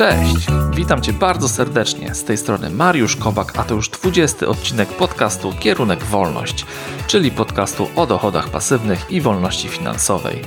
[0.00, 0.46] Cześć!
[0.74, 2.14] Witam Cię bardzo serdecznie.
[2.14, 6.66] Z tej strony Mariusz Kowak, a to już 20 odcinek podcastu Kierunek Wolność,
[7.06, 10.42] czyli podcastu o dochodach pasywnych i wolności finansowej.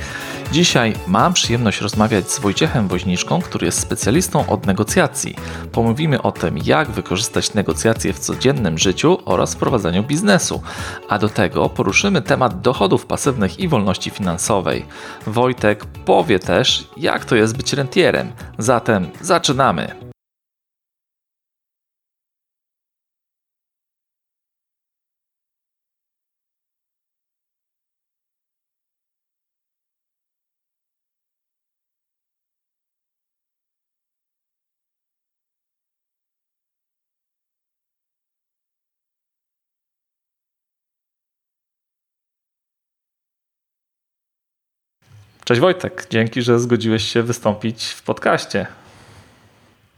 [0.54, 5.36] Dzisiaj mam przyjemność rozmawiać z Wojciechem Woźniczką, który jest specjalistą od negocjacji.
[5.72, 10.62] Pomówimy o tym, jak wykorzystać negocjacje w codziennym życiu oraz prowadzeniu biznesu.
[11.10, 14.86] A do tego poruszymy temat dochodów pasywnych i wolności finansowej.
[15.28, 18.32] Wojtek powie też, jak to jest być rentierem.
[18.58, 20.13] Zatem zaczynamy!
[45.46, 48.68] Cześć Wojtek, dzięki, że zgodziłeś się wystąpić w podcaście.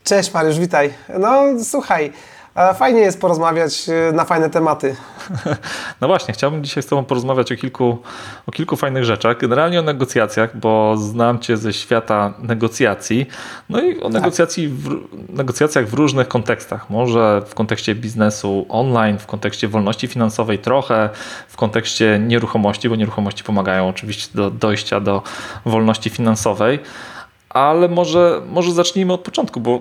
[0.03, 0.93] Cześć Mariusz, witaj.
[1.19, 2.11] No słuchaj,
[2.75, 4.95] Fajnie jest porozmawiać e, na fajne tematy.
[6.01, 7.97] No właśnie, chciałbym dzisiaj z Tobą porozmawiać o kilku,
[8.47, 9.37] o kilku fajnych rzeczach.
[9.37, 13.25] Generalnie o negocjacjach, bo znam Cię ze świata negocjacji.
[13.69, 14.11] No i o tak.
[14.11, 16.89] negocjacji w, negocjacjach w różnych kontekstach.
[16.89, 21.09] Może w kontekście biznesu online, w kontekście wolności finansowej trochę,
[21.47, 25.21] w kontekście nieruchomości, bo nieruchomości pomagają oczywiście do dojścia do
[25.65, 26.79] wolności finansowej.
[27.49, 29.79] Ale może, może zacznijmy od początku, bo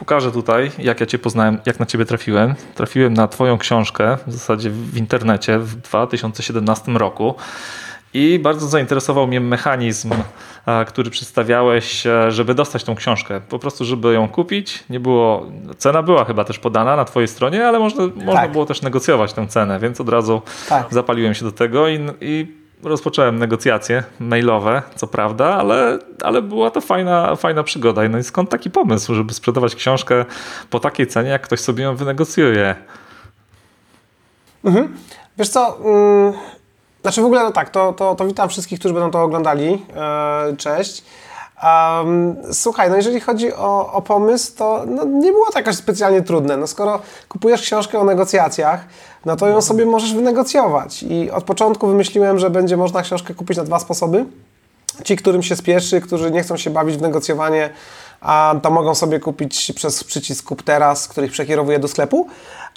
[0.00, 2.54] pokażę tutaj, jak ja Cię poznałem, jak na Ciebie trafiłem.
[2.74, 7.34] Trafiłem na Twoją książkę, w zasadzie w internecie w 2017 roku.
[8.14, 10.10] I bardzo zainteresował mnie mechanizm,
[10.86, 13.40] który przedstawiałeś, e, żeby dostać tą książkę.
[13.48, 14.84] Po prostu, żeby ją kupić.
[14.90, 15.46] Nie było,
[15.78, 18.16] cena była chyba też podana na Twojej stronie, ale można, tak.
[18.16, 20.86] można było też negocjować tę cenę, więc od razu tak.
[20.90, 26.80] zapaliłem się do tego i, i rozpocząłem negocjacje mailowe, co prawda, ale, ale była to
[26.80, 28.08] fajna, fajna przygoda.
[28.08, 30.24] No i skąd taki pomysł, żeby sprzedawać książkę
[30.70, 32.74] po takiej cenie, jak ktoś sobie ją wynegocjuje?
[34.64, 34.96] Mhm.
[35.38, 36.32] Wiesz co, yy,
[37.02, 39.70] znaczy w ogóle no tak, to, to, to witam wszystkich, którzy będą to oglądali.
[39.70, 41.04] Yy, cześć.
[41.62, 46.22] Um, słuchaj, no jeżeli chodzi o, o pomysł, to no, nie było to jakoś specjalnie
[46.22, 46.56] trudne.
[46.56, 48.84] No skoro kupujesz książkę o negocjacjach,
[49.24, 51.02] no to ją sobie możesz wynegocjować.
[51.02, 54.24] I od początku wymyśliłem, że będzie można książkę kupić na dwa sposoby.
[55.04, 57.70] Ci, którym się spieszy, którzy nie chcą się bawić w negocjowanie,
[58.20, 62.26] a to mogą sobie kupić przez przycisk kup teraz, który ich przekierowuje do sklepu.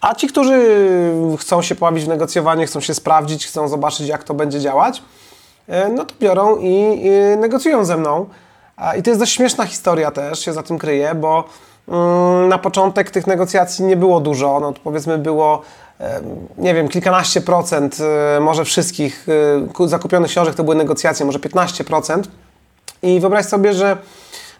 [0.02, 0.62] A ci, którzy
[1.40, 5.04] chcą się pobawić w negocjowanie, chcą się sprawdzić, chcą zobaczyć, jak to będzie działać,
[5.68, 7.02] e, no to biorą i
[7.38, 8.26] negocjują ze mną.
[8.98, 11.44] I to jest dość śmieszna historia też, się za tym kryje, bo
[11.88, 14.60] mm, na początek tych negocjacji nie było dużo.
[14.60, 15.62] No to powiedzmy było,
[16.58, 17.98] nie wiem, kilkanaście procent
[18.36, 19.28] e, może wszystkich
[19.80, 22.24] e, zakupionych książek to były negocjacje, może 15%.
[23.02, 23.98] I wyobraź sobie, że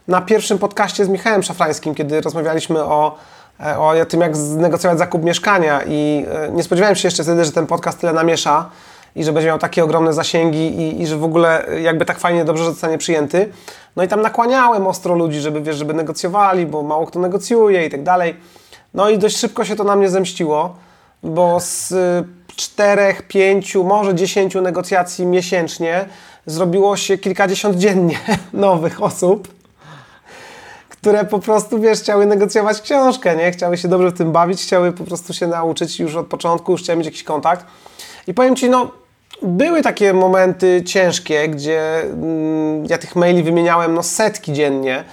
[0.08, 3.16] na pierwszym podcaście z Michałem Szafrańskim, kiedy rozmawialiśmy o,
[3.60, 7.68] e, o tym, jak znegocjować zakup mieszkania i nie spodziewałem się jeszcze wtedy, że ten
[7.68, 8.70] podcast tyle namiesza,
[9.16, 12.46] i że będzie miał takie ogromne zasięgi i, i że w ogóle jakby tak fajnie,
[12.46, 13.50] dobrze, że zostanie przyjęty.
[13.96, 17.90] No i tam nakłaniałem ostro ludzi, żeby, wiesz, żeby negocjowali, bo mało kto negocjuje i
[17.90, 18.36] tak dalej.
[18.94, 20.76] No i dość szybko się to na mnie zemściło,
[21.24, 22.24] bo z y,
[22.56, 26.06] czterech, pięciu, może dziesięciu negocjacji miesięcznie
[26.46, 28.20] zrobiło się kilkadziesiąt dziennie
[28.54, 29.48] nowych osób,
[30.90, 33.52] które po prostu, wiesz, chciały negocjować książkę, nie?
[33.52, 36.82] Chciały się dobrze w tym bawić, chciały po prostu się nauczyć już od początku, już
[36.82, 37.66] chciały mieć jakiś kontakt.
[38.28, 38.92] I powiem Ci, no,
[39.42, 45.04] były takie momenty ciężkie, gdzie mm, ja tych maili wymieniałem no, setki dziennie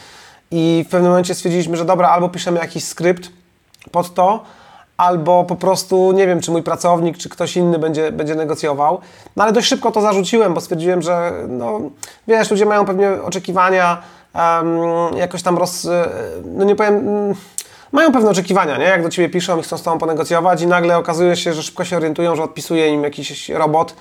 [0.50, 3.30] i w pewnym momencie stwierdziliśmy, że dobra, albo piszemy jakiś skrypt
[3.90, 4.44] pod to,
[4.96, 9.00] albo po prostu nie wiem, czy mój pracownik, czy ktoś inny będzie, będzie negocjował.
[9.36, 11.80] No ale dość szybko to zarzuciłem, bo stwierdziłem, że no,
[12.28, 14.02] wiesz, ludzie mają pewnie oczekiwania,
[14.34, 15.88] um, jakoś tam roz...
[16.44, 17.08] no nie powiem...
[17.08, 17.34] Um,
[17.92, 18.84] mają pewne oczekiwania, nie?
[18.84, 21.84] Jak do ciebie piszą i chcą z tobą ponegocjować i nagle okazuje się, że szybko
[21.84, 23.94] się orientują, że odpisuje im jakiś robot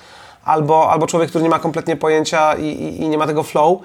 [0.44, 3.78] albo, albo człowiek, który nie ma kompletnie pojęcia i, i, i nie ma tego flow.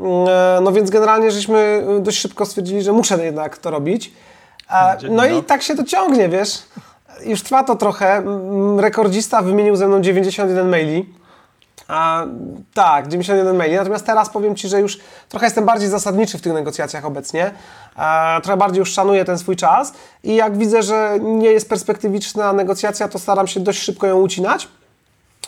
[0.00, 4.12] Mm, e, no więc generalnie żeśmy dość szybko stwierdzili, że muszę jednak to robić.
[5.10, 6.62] No i tak się to ciągnie, wiesz.
[7.24, 8.22] Już trwa to trochę.
[8.78, 11.06] Rekordzista wymienił ze mną 91 maili.
[11.88, 12.26] A,
[12.74, 13.76] tak, 91 maili.
[13.76, 17.50] Natomiast teraz powiem Ci, że już trochę jestem bardziej zasadniczy w tych negocjacjach obecnie.
[18.42, 19.92] Trochę bardziej już szanuję ten swój czas
[20.22, 24.68] i jak widzę, że nie jest perspektywiczna negocjacja, to staram się dość szybko ją ucinać.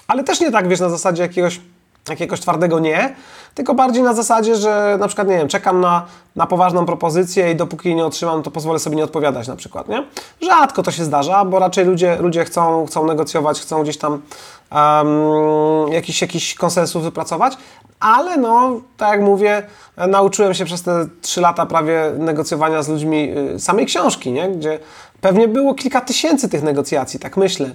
[0.06, 1.60] Ale też nie tak, wiesz, na zasadzie jakiegoś
[2.10, 3.14] jakiegoś twardego nie,
[3.54, 6.06] tylko bardziej na zasadzie, że na przykład, nie wiem, czekam na,
[6.36, 9.88] na poważną propozycję i dopóki jej nie otrzymam, to pozwolę sobie nie odpowiadać na przykład,
[9.88, 10.04] nie?
[10.42, 14.12] Rzadko to się zdarza, bo raczej ludzie, ludzie chcą, chcą negocjować, chcą gdzieś tam
[14.72, 17.56] um, jakiś, jakiś konsensus wypracować,
[18.00, 19.62] ale no, tak jak mówię,
[20.08, 24.48] nauczyłem się przez te trzy lata prawie negocjowania z ludźmi y, samej książki, nie?
[24.48, 24.78] gdzie
[25.20, 27.70] pewnie było kilka tysięcy tych negocjacji, tak myślę.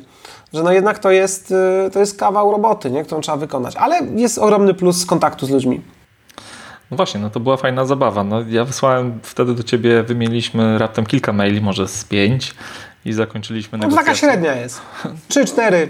[0.54, 1.51] Że no jednak to jest,
[1.88, 3.04] y, to jest kawał roboty, nie?
[3.04, 3.75] którą trzeba wykonać.
[3.75, 5.81] Ale jest ogromny plus z kontaktu z ludźmi.
[6.92, 8.24] No właśnie, no to była fajna zabawa.
[8.24, 12.56] No, ja wysłałem wtedy do ciebie, wymieniliśmy raptem kilka maili, może z pięć
[13.06, 14.12] i zakończyliśmy no, negocjacje.
[14.12, 14.81] No taka średnia jest.
[15.28, 15.90] Trzy, cztery.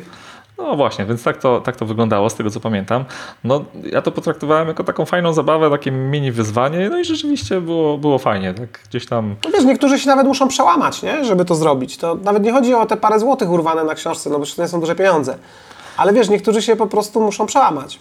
[0.63, 3.05] No właśnie, więc tak to, tak to wyglądało, z tego co pamiętam.
[3.43, 7.97] No, ja to potraktowałem jako taką fajną zabawę, takie mini wyzwanie, no i rzeczywiście było,
[7.97, 9.35] było fajnie, tak gdzieś tam...
[9.45, 11.25] No wiesz, niektórzy się nawet muszą przełamać, nie?
[11.25, 11.97] żeby to zrobić.
[11.97, 14.67] To nawet nie chodzi o te parę złotych urwane na książce, no bo to nie
[14.67, 15.37] są duże pieniądze.
[15.97, 17.99] Ale wiesz, niektórzy się po prostu muszą przełamać.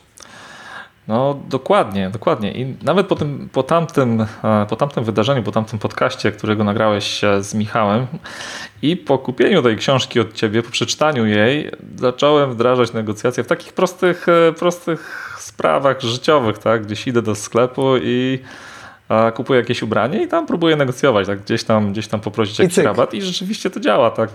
[1.09, 2.53] No dokładnie, dokładnie.
[2.53, 7.21] I nawet po, tym, po, tamtym, e, po tamtym wydarzeniu, po tamtym podcaście, którego nagrałeś
[7.41, 8.07] z Michałem
[8.83, 13.73] i po kupieniu tej książki od ciebie, po przeczytaniu jej, zacząłem wdrażać negocjacje w takich
[13.73, 16.87] prostych, e, prostych sprawach życiowych, tak?
[16.87, 18.39] Gdzieś idę do sklepu i
[19.35, 21.41] kupuję jakieś ubranie i tam próbuję negocjować, tak?
[21.41, 24.11] gdzieś, tam, gdzieś tam poprosić jakiś rabat i rzeczywiście to działa.
[24.11, 24.31] Tak?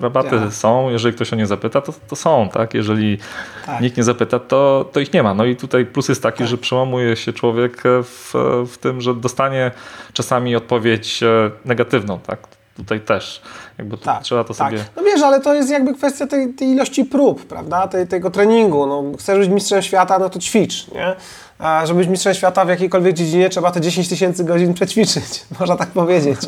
[0.00, 0.50] Rabaty działa.
[0.50, 2.48] są, jeżeli ktoś o nie zapyta, to, to są.
[2.52, 2.74] Tak?
[2.74, 3.18] Jeżeli
[3.66, 3.80] tak.
[3.80, 5.34] nikt nie zapyta, to, to ich nie ma.
[5.34, 6.46] No i tutaj plus jest taki, tak.
[6.46, 8.34] że przełamuje się człowiek w,
[8.72, 9.70] w tym, że dostanie
[10.12, 12.18] czasami odpowiedź e, negatywną.
[12.18, 12.57] Tak?
[12.78, 13.42] Tutaj też.
[13.78, 14.70] Jakby tak, trzeba to tak.
[14.70, 14.84] sobie...
[14.96, 17.88] No wiesz, ale to jest jakby kwestia tej, tej ilości prób, prawda?
[17.88, 18.86] Tej, tego treningu.
[18.86, 21.16] No, chcesz być mistrzem świata, no to ćwicz, nie?
[21.58, 25.76] A żeby być mistrzem świata w jakiejkolwiek dziedzinie, trzeba te 10 tysięcy godzin przećwiczyć, można
[25.76, 26.40] tak powiedzieć.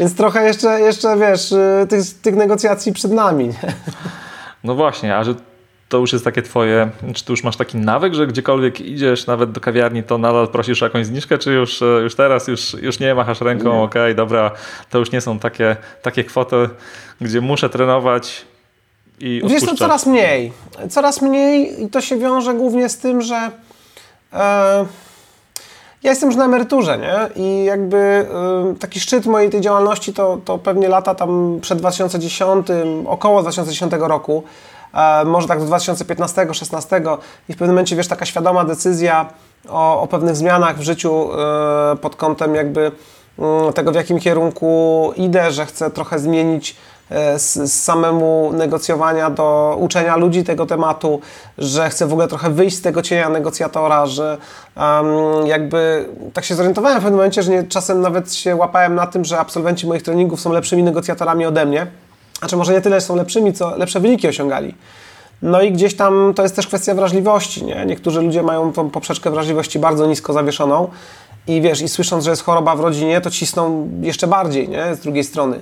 [0.00, 3.48] Więc trochę jeszcze, jeszcze wiesz, y, tych, tych negocjacji przed nami.
[3.48, 3.72] Nie?
[4.64, 5.34] No właśnie, a że
[5.88, 9.52] to już jest takie twoje, czy tu już masz taki nawyk, że gdziekolwiek idziesz, nawet
[9.52, 13.00] do kawiarni, to nadal prosisz o jakąś zniżkę, czy już, y, już teraz już, już
[13.00, 14.50] nie machasz ręką, okej, okay, dobra,
[14.90, 16.68] to już nie są takie, takie kwoty,
[17.20, 18.44] gdzie muszę trenować
[19.20, 19.60] i odpuszczać.
[19.62, 20.52] Wiesz, to coraz mniej.
[20.90, 23.50] Coraz mniej i to się wiąże głównie z tym, że
[24.32, 24.86] E,
[26.02, 27.42] ja jestem już na emeryturze, nie?
[27.42, 28.26] I jakby e,
[28.78, 32.66] taki szczyt mojej tej działalności to, to pewnie lata tam przed 2010,
[33.06, 34.75] około 2010 roku, e,
[35.24, 39.28] może tak do 2015-16 i w pewnym momencie, wiesz, taka świadoma decyzja
[39.68, 41.28] o, o pewnych zmianach w życiu
[42.00, 42.92] pod kątem jakby
[43.38, 46.76] mm, tego, w jakim kierunku idę, że chcę trochę zmienić
[47.10, 51.20] E, z, z, samemu negocjowania do uczenia ludzi tego tematu,
[51.58, 54.38] że chcę w ogóle trochę wyjść z tego cienia negocjatora, że
[54.76, 59.06] um, jakby tak się zorientowałem w pewnym momencie, że nie, czasem nawet się łapałem na
[59.06, 61.86] tym, że absolwenci moich treningów są lepszymi negocjatorami ode mnie.
[62.38, 64.74] Znaczy może nie tyle są lepszymi, co lepsze wyniki osiągali.
[65.42, 67.86] No i gdzieś tam to jest też kwestia wrażliwości, nie?
[67.86, 70.88] Niektórzy ludzie mają tą poprzeczkę wrażliwości bardzo nisko zawieszoną
[71.46, 74.94] i wiesz, i słysząc, że jest choroba w rodzinie, to cisną jeszcze bardziej, nie?
[74.94, 75.60] Z drugiej strony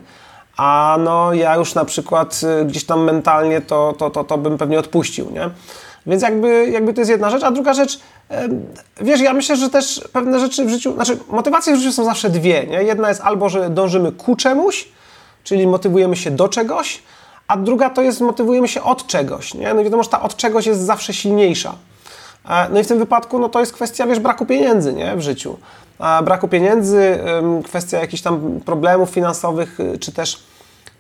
[0.57, 4.59] a no ja już na przykład y, gdzieś tam mentalnie to, to, to, to bym
[4.59, 5.51] pewnie odpuścił, nie?
[6.07, 8.01] Więc jakby, jakby to jest jedna rzecz, a druga rzecz,
[9.01, 12.31] wiesz, ja myślę, że też pewne rzeczy w życiu, znaczy motywacje w życiu są zawsze
[12.31, 12.83] dwie, nie?
[12.83, 14.89] Jedna jest albo, że dążymy ku czemuś,
[15.45, 17.03] czyli motywujemy się do czegoś,
[17.49, 19.75] a druga to jest motywujemy się od czegoś, nie?
[19.75, 21.75] No i wiadomo, że ta od czegoś jest zawsze silniejsza.
[22.49, 25.17] E, no i w tym wypadku, no to jest kwestia, wiesz, braku pieniędzy, nie?
[25.17, 25.57] W życiu
[26.25, 27.19] braku pieniędzy,
[27.65, 30.43] kwestia jakichś tam problemów finansowych, y, czy też,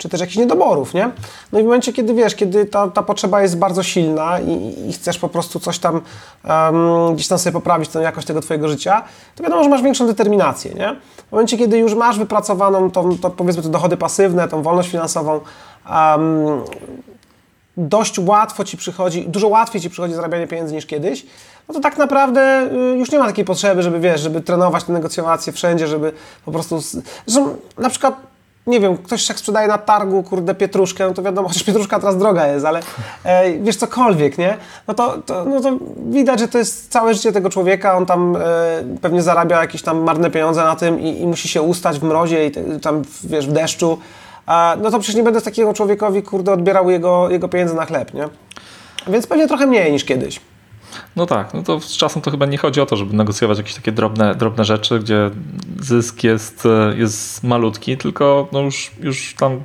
[0.04, 1.10] czy też jakichś niedoborów, nie?
[1.52, 4.92] No i w momencie, kiedy wiesz, kiedy ta, ta potrzeba jest bardzo silna i, i
[4.92, 6.00] chcesz po prostu coś tam
[6.44, 9.02] um, gdzieś tam sobie poprawić tę jakość tego Twojego życia,
[9.36, 10.96] to wiadomo, że masz większą determinację, nie?
[11.28, 15.40] W momencie, kiedy już masz wypracowaną tą, to powiedzmy te dochody pasywne, tą wolność finansową,
[15.90, 16.62] um,
[17.76, 21.26] dość łatwo Ci przychodzi, dużo łatwiej Ci przychodzi zarabianie pieniędzy niż kiedyś,
[21.68, 24.92] no to tak naprawdę y, już nie ma takiej potrzeby, żeby wiesz, żeby trenować te
[24.92, 26.12] negocjacje wszędzie, żeby
[26.44, 26.80] po prostu.
[27.26, 28.33] Zresztą na przykład
[28.66, 32.18] nie wiem, ktoś jak sprzedaje na targu, kurde, pietruszkę, no to wiadomo, chociaż pietruszka teraz
[32.18, 32.80] droga jest, ale
[33.24, 34.56] e, wiesz, cokolwiek, nie?
[34.88, 38.36] No to, to, no to widać, że to jest całe życie tego człowieka, on tam
[38.36, 38.40] e,
[39.02, 42.46] pewnie zarabia jakieś tam marne pieniądze na tym i, i musi się ustać w mrozie
[42.46, 43.98] i te, tam, wiesz, w deszczu,
[44.48, 48.14] e, no to przecież nie będę takiego człowiekowi, kurde, odbierał jego, jego pieniędzy na chleb,
[48.14, 48.28] nie?
[49.06, 50.40] Więc pewnie trochę mniej niż kiedyś.
[51.16, 53.74] No tak, no to z czasem to chyba nie chodzi o to, żeby negocjować jakieś
[53.74, 55.30] takie drobne, drobne rzeczy, gdzie
[55.80, 56.64] zysk jest,
[56.96, 59.64] jest malutki, tylko no już, już tam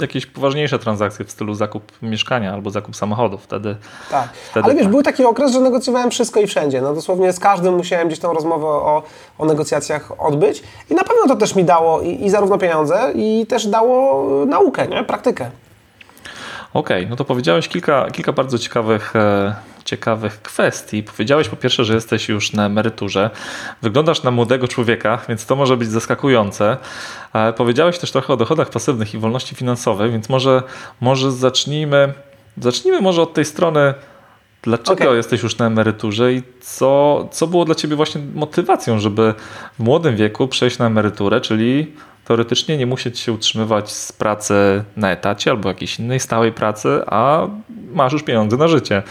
[0.00, 3.38] jakieś poważniejsze transakcje w stylu zakup mieszkania albo zakup samochodu.
[3.38, 3.76] Wtedy.
[4.10, 4.28] Tak.
[4.50, 4.90] Wtedy Ale wiesz, tak.
[4.90, 6.80] był taki okres, że negocjowałem wszystko i wszędzie.
[6.80, 9.02] No dosłownie z każdym musiałem gdzieś tą rozmowę o,
[9.38, 10.62] o negocjacjach odbyć.
[10.90, 14.88] I na pewno to też mi dało i, i zarówno pieniądze, i też dało naukę,
[14.88, 15.04] nie?
[15.04, 15.50] praktykę.
[16.74, 19.54] Okej, okay, no to powiedziałeś kilka, kilka bardzo ciekawych e,
[19.90, 21.02] ciekawych kwestii.
[21.02, 23.30] Powiedziałeś po pierwsze, że jesteś już na emeryturze.
[23.82, 26.76] Wyglądasz na młodego człowieka, więc to może być zaskakujące.
[27.56, 30.62] Powiedziałeś też trochę o dochodach pasywnych i wolności finansowej, więc może,
[31.00, 32.12] może zacznijmy,
[32.56, 33.94] zacznijmy może od tej strony
[34.62, 35.16] Dlaczego okay.
[35.16, 39.34] jesteś już na emeryturze i co, co było dla ciebie właśnie motywacją, żeby
[39.78, 41.92] w młodym wieku przejść na emeryturę, czyli
[42.30, 47.46] teoretycznie nie musieć się utrzymywać z pracy na etacie albo jakiejś innej stałej pracy, a
[47.92, 49.02] masz już pieniądze na życie.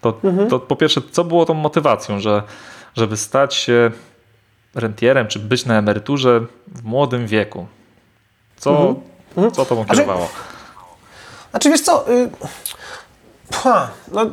[0.00, 0.48] To, mhm.
[0.48, 2.42] to po pierwsze, co było tą motywacją, że
[2.96, 3.90] żeby stać się
[4.74, 7.66] rentierem, czy być na emeryturze w młodym wieku?
[8.56, 8.96] Co, mhm.
[9.36, 9.54] mhm.
[9.54, 10.28] co to kierowało?
[10.28, 12.30] Znaczy, znaczy wiesz co, y,
[13.52, 14.30] ha, no,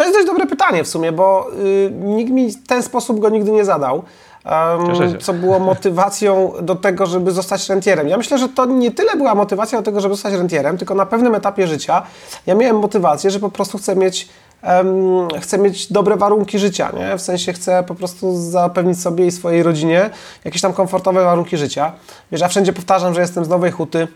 [0.00, 3.28] to jest dość dobre pytanie w sumie, bo y, nikt mi w ten sposób go
[3.28, 4.02] nigdy nie zadał.
[4.44, 8.08] Um, co było motywacją do tego, żeby zostać rentierem.
[8.08, 11.06] Ja myślę, że to nie tyle była motywacja do tego, żeby zostać rentierem, tylko na
[11.06, 12.02] pewnym etapie życia
[12.46, 14.28] ja miałem motywację, że po prostu chcę mieć
[14.62, 17.18] um, chcę mieć dobre warunki życia, nie?
[17.18, 20.10] W sensie chcę po prostu zapewnić sobie i swojej rodzinie
[20.44, 21.92] jakieś tam komfortowe warunki życia.
[22.32, 24.08] Wiesz, ja wszędzie powtarzam, że jestem z Nowej Huty,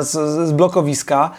[0.00, 0.10] z,
[0.48, 1.30] z blokowiska,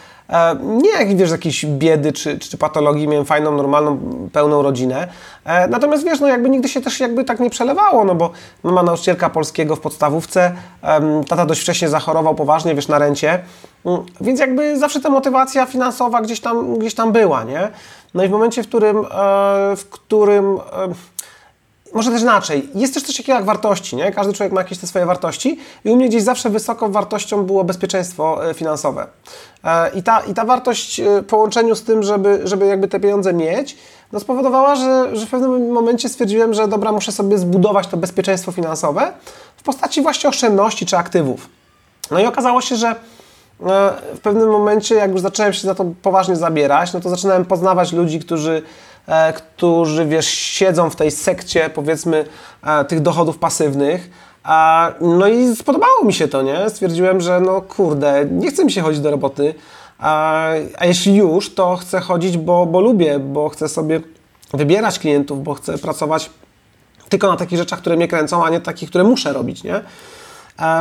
[0.63, 3.99] nie jak wiesz, jakiejś biedy czy, czy patologii, miałem fajną, normalną,
[4.31, 5.07] pełną rodzinę.
[5.45, 8.31] E, natomiast wiesz, no jakby nigdy się też jakby tak nie przelewało, no bo
[8.63, 10.51] mama nauczycielka polskiego w podstawówce,
[11.27, 13.39] tata dość wcześnie zachorował poważnie, wiesz, na rencie,
[13.85, 17.67] mm, więc jakby zawsze ta motywacja finansowa gdzieś tam, gdzieś tam była, nie?
[18.13, 19.05] No i w momencie, w którym, e,
[19.75, 20.59] w którym
[21.93, 22.69] może też inaczej.
[22.75, 24.11] Jest też coś takiego jak wartości, nie?
[24.11, 27.63] Każdy człowiek ma jakieś te swoje wartości i u mnie gdzieś zawsze wysoką wartością było
[27.63, 29.07] bezpieczeństwo e, finansowe.
[29.63, 32.99] E, I ta, i ta wartość w e, połączeniu z tym, żeby, żeby jakby te
[32.99, 33.77] pieniądze mieć,
[34.11, 38.51] no spowodowała, że, że w pewnym momencie stwierdziłem, że dobra, muszę sobie zbudować to bezpieczeństwo
[38.51, 39.13] finansowe
[39.57, 41.49] w postaci właśnie oszczędności czy aktywów.
[42.11, 42.95] No i okazało się, że
[44.15, 47.93] w pewnym momencie, jak już zacząłem się za to poważnie zabierać, no to zaczynałem poznawać
[47.93, 48.61] ludzi, którzy
[49.35, 52.25] którzy wiesz, siedzą w tej sekcie powiedzmy
[52.63, 54.09] e, tych dochodów pasywnych.
[55.01, 56.69] No i spodobało mi się to, nie?
[56.69, 59.55] Stwierdziłem, że no kurde, nie chce mi się chodzić do roboty,
[59.99, 64.01] a, a jeśli już, to chcę chodzić, bo, bo lubię, bo chcę sobie
[64.53, 66.29] wybierać klientów, bo chcę pracować
[67.09, 69.81] tylko na takich rzeczach, które mnie kręcą, a nie takich, które muszę robić, nie?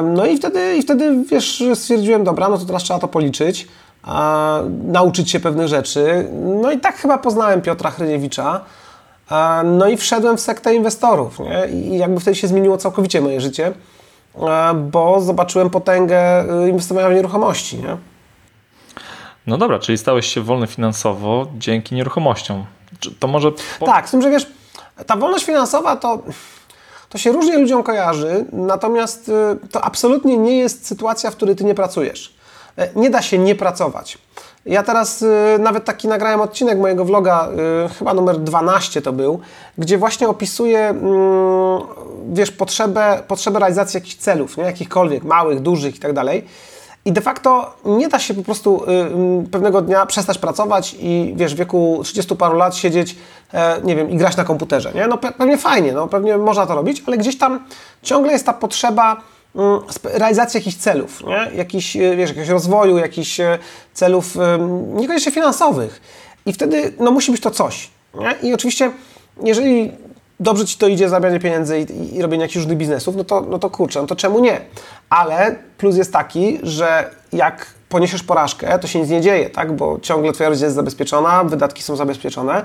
[0.02, 3.69] No i wtedy, i wtedy wiesz, stwierdziłem, dobra, no to teraz trzeba to policzyć
[4.02, 6.28] a, nauczyć się pewnych rzeczy.
[6.62, 8.61] No i tak chyba poznałem Piotra Hryniewicza.
[9.28, 11.38] A, no i wszedłem w sektę inwestorów.
[11.38, 11.66] Nie?
[11.66, 13.73] I jakby wtedy się zmieniło całkowicie moje życie,
[14.49, 17.76] a, bo zobaczyłem potęgę y, inwestowania w nieruchomości.
[17.76, 17.97] Nie?
[19.47, 22.64] No dobra, czyli stałeś się wolny finansowo dzięki nieruchomościom.
[23.18, 23.52] To może...
[23.80, 23.87] Po...
[23.87, 24.47] Tak, z tym, że wiesz,
[25.06, 26.23] ta wolność finansowa to
[27.12, 29.32] to się różnie ludziom kojarzy, natomiast y,
[29.68, 32.35] to absolutnie nie jest sytuacja, w której ty nie pracujesz.
[32.76, 34.19] E, nie da się nie pracować.
[34.67, 35.26] Ja teraz y,
[35.59, 37.49] nawet taki nagrałem odcinek mojego vloga,
[37.87, 39.41] y, chyba numer 12 to był,
[39.79, 40.95] gdzie właśnie opisuję, y,
[42.33, 44.64] wiesz, potrzebę, potrzebę realizacji jakichś celów, nie?
[44.64, 46.45] jakichkolwiek, małych, dużych i tak dalej.
[47.05, 48.83] I de facto nie da się po prostu
[49.50, 53.17] pewnego dnia przestać pracować i wiesz, w wieku 30 paru lat siedzieć,
[53.55, 54.93] e, nie wiem, i grać na komputerze.
[54.93, 55.07] Nie?
[55.07, 57.64] No pe pewnie fajnie, no pewnie można to robić, ale gdzieś tam
[58.02, 59.23] ciągle jest ta potrzeba Mm,
[60.04, 61.56] realizacji jakichś celów, nie?
[61.56, 63.59] Jakiś, e, wiesz, jakiegoś rozwoju, jakichś e,
[63.94, 64.37] celów
[64.94, 66.00] niekoniecznie finansowych.
[66.47, 67.90] I wtedy no, musi być to coś.
[68.14, 68.49] Nie?
[68.49, 68.90] I oczywiście,
[69.42, 69.92] jeżeli
[70.40, 73.59] dobrze Ci to idzie, zarabianie pieniędzy i, i robienie jakichś różnych biznesów, no to, no
[73.59, 74.61] to kurczę, no to czemu nie?
[75.11, 79.73] Ale plus jest taki, że jak poniesiesz porażkę, to się nic nie dzieje, tak?
[79.73, 82.64] Bo ciągle Twoja rodzina jest zabezpieczona, wydatki są zabezpieczone,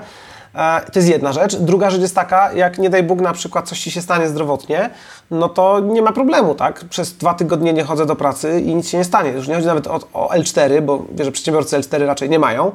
[0.92, 1.56] to jest jedna rzecz.
[1.56, 4.90] Druga rzecz jest taka, jak nie daj Bóg na przykład coś Ci się stanie zdrowotnie,
[5.30, 6.84] no to nie ma problemu, tak?
[6.84, 9.30] Przez dwa tygodnie nie chodzę do pracy i nic się nie stanie.
[9.30, 12.72] Już nie chodzi nawet o, o L4, bo wiesz, że przedsiębiorcy L4 raczej nie mają,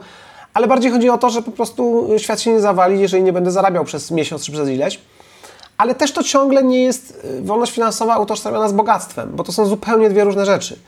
[0.53, 3.51] ale bardziej chodzi o to, że po prostu świat się nie zawali, jeżeli nie będę
[3.51, 4.99] zarabiał przez miesiąc czy przez ileś.
[5.77, 9.65] Ale też to ciągle nie jest y, wolność finansowa utożsamiona z bogactwem, bo to są
[9.65, 10.79] zupełnie dwie różne rzeczy.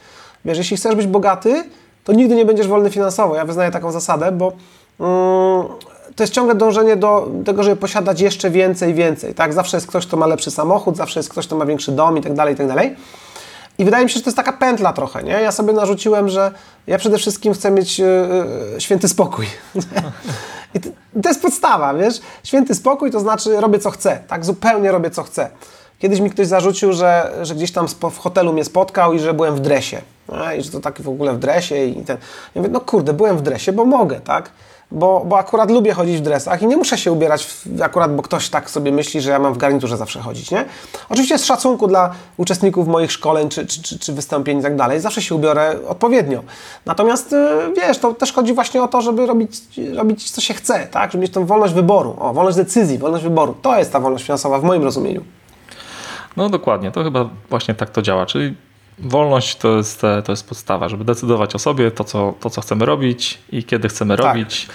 [0.46, 1.64] Wiesz, jeśli chcesz być bogaty,
[2.04, 3.36] to nigdy nie będziesz wolny finansowo.
[3.36, 4.52] Ja wyznaję taką zasadę, bo
[5.00, 5.68] mm,
[6.16, 9.34] to jest ciągle dążenie do tego, żeby posiadać jeszcze więcej, więcej.
[9.34, 9.54] Tak?
[9.54, 12.22] Zawsze jest ktoś, kto ma lepszy samochód, zawsze jest ktoś, kto ma większy dom i
[12.22, 12.96] tak dalej, i tak dalej.
[13.78, 15.32] I wydaje mi się, że to jest taka pętla trochę, nie?
[15.32, 16.52] Ja sobie narzuciłem, że
[16.88, 18.08] ja przede wszystkim chcę mieć yy,
[18.80, 19.46] święty spokój.
[20.76, 20.90] I to,
[21.24, 22.22] to, jest podstawa, wiesz?
[22.44, 24.46] Święty spokój to znaczy robię co chcę, tak?
[24.46, 25.50] Zupełnie robię co chcę.
[26.00, 29.56] Kiedyś mi ktoś zarzucił, że, że gdzieś tam w hotelu mnie spotkał i że byłem
[29.56, 30.02] w dresie.
[30.30, 32.18] No, I że to tak w ogóle w dresie i ten.
[32.56, 34.50] Ja mówię, no kurde, byłem w dresie, bo mogę, tak?
[34.92, 38.22] Bo, bo akurat lubię chodzić w dresach i nie muszę się ubierać w, akurat, bo
[38.24, 40.66] ktoś tak sobie myśli, że ja mam w garniturze zawsze chodzić, nie?
[41.10, 45.00] Oczywiście z szacunku dla uczestników moich szkoleń czy, czy, czy, czy wystąpień i tak dalej,
[45.00, 46.44] zawsze się ubiorę odpowiednio.
[46.86, 49.62] Natomiast y, wiesz, to też chodzi właśnie o to, żeby robić,
[49.96, 51.12] robić co się chce, tak?
[51.12, 53.56] Żeby mieć tą wolność wyboru, o, wolność decyzji, wolność wyboru.
[53.62, 55.22] To jest ta wolność finansowa w moim rozumieniu.
[56.38, 58.56] No dokładnie, to chyba właśnie tak to działa, czyli
[59.00, 62.86] wolność to jest, to jest podstawa, żeby decydować o sobie, to co, to co chcemy
[62.86, 64.26] robić i kiedy chcemy tak.
[64.26, 64.68] robić,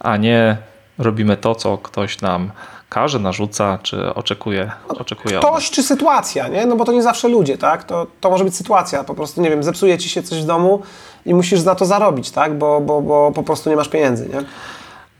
[0.00, 0.56] a nie
[0.98, 2.50] robimy to, co ktoś nam
[2.88, 6.66] każe, narzuca, czy oczekuje, oczekuje Ktoś czy sytuacja, nie?
[6.66, 7.84] No bo to nie zawsze ludzie, tak?
[7.84, 10.82] To, to może być sytuacja, po prostu, nie wiem, zepsuje ci się coś w domu
[11.26, 12.58] i musisz za to zarobić, tak?
[12.58, 14.44] Bo, bo, bo po prostu nie masz pieniędzy, nie?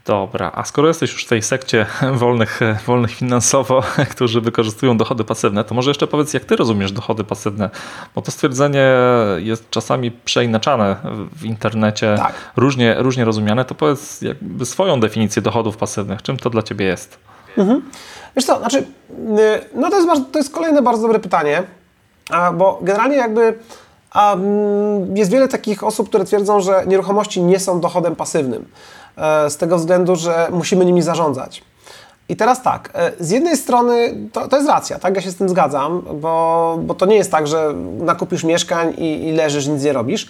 [0.09, 5.63] Dobra, a skoro jesteś już w tej sekcie wolnych, wolnych finansowo, którzy wykorzystują dochody pasywne,
[5.63, 7.69] to może jeszcze powiedz, jak ty rozumiesz dochody pasywne?
[8.15, 8.87] Bo to stwierdzenie
[9.37, 10.95] jest czasami przeinaczane
[11.35, 12.33] w internecie, tak.
[12.55, 13.65] różnie, różnie rozumiane.
[13.65, 16.21] To powiedz jakby swoją definicję dochodów pasywnych.
[16.21, 17.17] Czym to dla ciebie jest?
[17.57, 17.81] Mhm.
[18.35, 18.85] Wiesz co, znaczy, y,
[19.75, 21.63] no to jest, to jest kolejne bardzo dobre pytanie,
[22.53, 23.59] bo generalnie jakby
[24.15, 28.65] mm, jest wiele takich osób, które twierdzą, że nieruchomości nie są dochodem pasywnym.
[29.19, 31.63] E, z tego względu, że musimy nimi zarządzać.
[32.29, 35.15] I teraz tak, e, z jednej strony to, to, jest racja, tak?
[35.15, 39.27] Ja się z tym zgadzam, bo, bo to nie jest tak, że nakupisz mieszkań i,
[39.27, 40.29] i leżysz, nic nie robisz.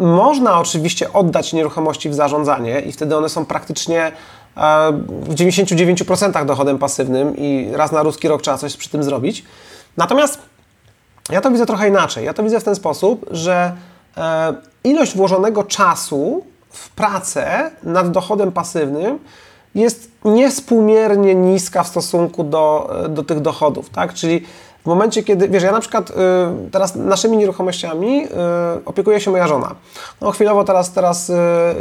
[0.00, 4.12] Można oczywiście oddać nieruchomości w zarządzanie i wtedy one są praktycznie
[4.56, 9.44] e, w 99% dochodem pasywnym i raz na ruski rok trzeba coś przy tym zrobić.
[9.96, 10.38] Natomiast
[11.30, 12.24] ja to widzę trochę inaczej.
[12.24, 13.72] Ja to widzę w ten sposób, że
[14.84, 19.18] ilość włożonego czasu w pracę nad dochodem pasywnym
[19.74, 24.14] jest niespółmiernie niska w stosunku do, do tych dochodów, tak?
[24.14, 24.46] Czyli
[24.82, 26.14] w momencie, kiedy, wiesz, ja na przykład y,
[26.70, 28.28] teraz naszymi nieruchomościami y,
[28.84, 29.74] opiekuje się moja żona.
[30.20, 31.34] No chwilowo teraz, teraz y,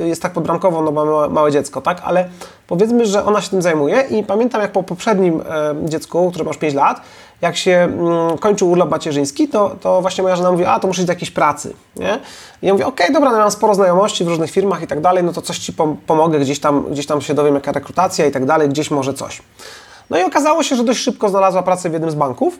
[0.07, 2.01] jest tak podbramkowo, no bo małe, dziecko, tak?
[2.03, 2.29] Ale
[2.67, 5.43] powiedzmy, że ona się tym zajmuje i pamiętam jak po poprzednim
[5.85, 7.01] dziecku, które masz 5 lat,
[7.41, 11.01] jak się mm, kończył urlop macierzyński, to, to właśnie moja żona mówi, a to muszę
[11.01, 12.19] iść do jakiejś pracy, nie?
[12.61, 15.01] I ja mówię, okej, okay, dobra, no mam sporo znajomości w różnych firmach i tak
[15.01, 15.73] dalej, no to coś Ci
[16.07, 19.41] pomogę, gdzieś tam, gdzieś tam się dowiem, jaka rekrutacja i tak dalej, gdzieś może coś.
[20.09, 22.59] No i okazało się, że dość szybko znalazła pracę w jednym z banków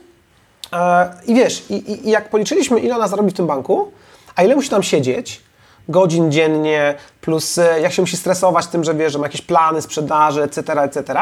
[0.74, 3.92] e, i wiesz, i, i jak policzyliśmy, ile ona zarobi w tym banku,
[4.36, 5.42] a ile musi tam siedzieć,
[5.90, 9.82] godzin dziennie, plus e, jak się musi stresować tym, że wie, że ma jakieś plany
[9.82, 11.14] sprzedaży, etc., etc.,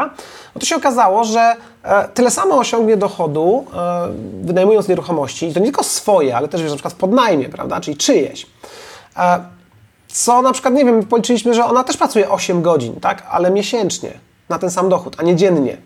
[0.55, 4.07] no to się okazało, że e, tyle samo osiągnie dochodu e,
[4.41, 7.81] wynajmując nieruchomości, i to nie tylko swoje, ale też wiesz, na przykład w podnajmie, prawda,
[7.81, 8.47] czyli czyjeś.
[10.07, 14.11] Co na przykład, nie wiem, policzyliśmy, że ona też pracuje 8 godzin, tak, ale miesięcznie
[14.49, 15.77] na ten sam dochód, a nie dziennie.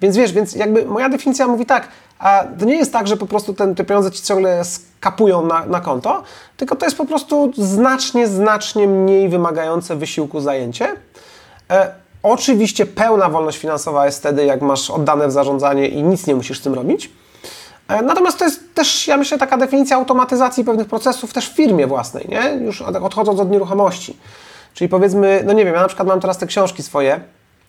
[0.00, 3.26] Więc wiesz, więc jakby moja definicja mówi tak, a to nie jest tak, że po
[3.26, 6.22] prostu ten, te pieniądze ci ciągle skapują na, na konto,
[6.56, 10.88] tylko to jest po prostu znacznie, znacznie mniej wymagające wysiłku zajęcie.
[11.70, 16.34] E, oczywiście pełna wolność finansowa jest wtedy, jak masz oddane w zarządzanie i nic nie
[16.34, 17.10] musisz z tym robić.
[17.88, 21.86] E, natomiast to jest też, ja myślę, taka definicja automatyzacji pewnych procesów też w firmie
[21.86, 22.64] własnej, nie?
[22.64, 24.16] Już odchodząc od nieruchomości.
[24.74, 27.20] Czyli powiedzmy, no nie wiem, ja na przykład mam teraz te książki swoje,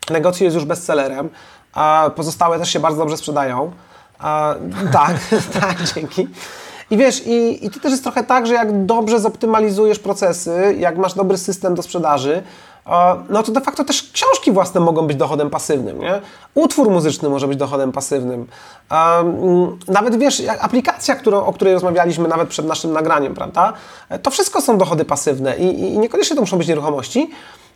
[0.10, 1.30] negocjuję już bestsellerem,
[1.74, 3.72] a pozostałe też się bardzo dobrze sprzedają.
[4.20, 4.56] A,
[4.92, 5.16] tak,
[5.62, 6.28] tak, dzięki.
[6.92, 10.98] I wiesz, i, i to też jest trochę tak, że jak dobrze zoptymalizujesz procesy, jak
[10.98, 12.44] masz dobry system do sprzedaży,
[13.30, 16.22] no to de facto też książki własne mogą być dochodem pasywnym, nie?
[16.56, 18.48] Utwór muzyczny może być dochodem pasywnym.
[18.92, 23.74] Um, nawet wiesz, aplikacja, którą, o której rozmawialiśmy nawet przed naszym nagraniem, prawda?
[24.24, 27.30] To wszystko są dochody pasywne i, i niekoniecznie to muszą być nieruchomości,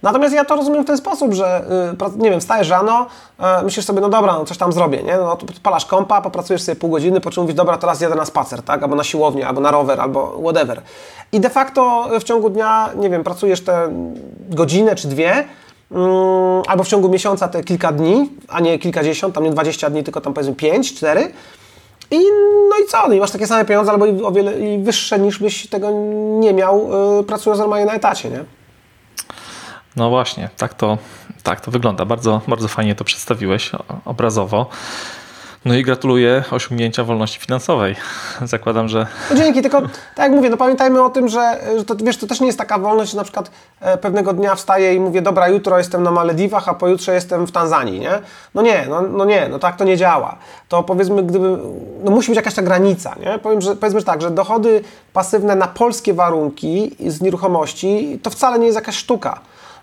[0.03, 1.65] Natomiast ja to rozumiem w ten sposób, że
[2.15, 3.05] y, nie wiem, wstajesz rano,
[3.61, 5.17] y, myślisz sobie, no dobra, no coś tam zrobię, nie?
[5.17, 8.63] No palasz kompa, popracujesz sobie pół godziny, po czym mówisz, dobra, teraz jadę na spacer,
[8.63, 8.83] tak?
[8.83, 10.81] Albo na siłownię, albo na rower, albo whatever.
[11.31, 13.89] I de facto w ciągu dnia, nie wiem, pracujesz te
[14.49, 15.31] godzinę czy dwie,
[15.91, 20.03] mm, albo w ciągu miesiąca te kilka dni, a nie kilkadziesiąt, tam nie 20 dni,
[20.03, 21.31] tylko tam powiedzmy 5, 4.
[22.11, 22.17] I
[22.69, 23.07] no i co?
[23.07, 25.91] No i masz takie same pieniądze, albo o wiele wyższe niż byś tego
[26.39, 28.43] nie miał, yy, pracując normalnie na etacie, nie?
[29.95, 30.97] No właśnie, tak to,
[31.43, 32.05] tak to wygląda.
[32.05, 33.71] Bardzo, bardzo fajnie to przedstawiłeś
[34.05, 34.69] obrazowo.
[35.65, 37.95] No i gratuluję osiągnięcia wolności finansowej.
[38.41, 39.07] Zakładam, że.
[39.29, 42.27] No dzięki, tylko tak jak mówię, no pamiętajmy o tym, że, że to, wiesz, to
[42.27, 45.47] też nie jest taka wolność, że na przykład e, pewnego dnia wstaję i mówię, dobra,
[45.47, 48.11] jutro jestem na Malediwach, a pojutrze jestem w Tanzanii, nie?
[48.55, 50.35] No nie, no, no nie, no tak to nie działa.
[50.69, 51.57] To powiedzmy, gdyby,
[52.03, 53.39] no musi być jakaś ta granica, nie?
[53.39, 58.59] Powiem, że, powiedzmy że tak, że dochody pasywne na polskie warunki z nieruchomości to wcale
[58.59, 59.39] nie jest jakaś sztuka.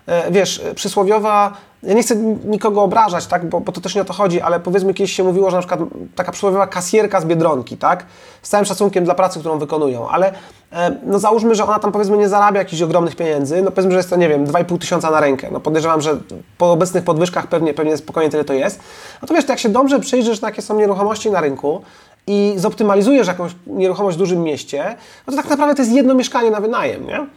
[0.09, 4.05] E, wiesz, przysłowiowa, ja nie chcę nikogo obrażać, tak, bo, bo, to też nie o
[4.05, 5.79] to chodzi, ale powiedzmy kiedyś się mówiło, że na przykład
[6.15, 8.05] taka przysłowiowa kasjerka z Biedronki, tak,
[8.41, 10.33] z całym szacunkiem dla pracy, którą wykonują, ale
[10.71, 13.97] e, no załóżmy, że ona tam powiedzmy nie zarabia jakichś ogromnych pieniędzy, no powiedzmy, że
[13.97, 16.17] jest to, nie wiem, 2,5 tysiąca na rękę, no podejrzewam, że
[16.57, 18.79] po obecnych podwyżkach pewnie, pewnie spokojnie tyle to jest,
[19.21, 21.81] no to wiesz, to jak się dobrze przyjrzysz, jakie są nieruchomości na rynku
[22.27, 24.95] i zoptymalizujesz jakąś nieruchomość w dużym mieście,
[25.27, 27.27] no to tak naprawdę to jest jedno mieszkanie na wynajem, nie?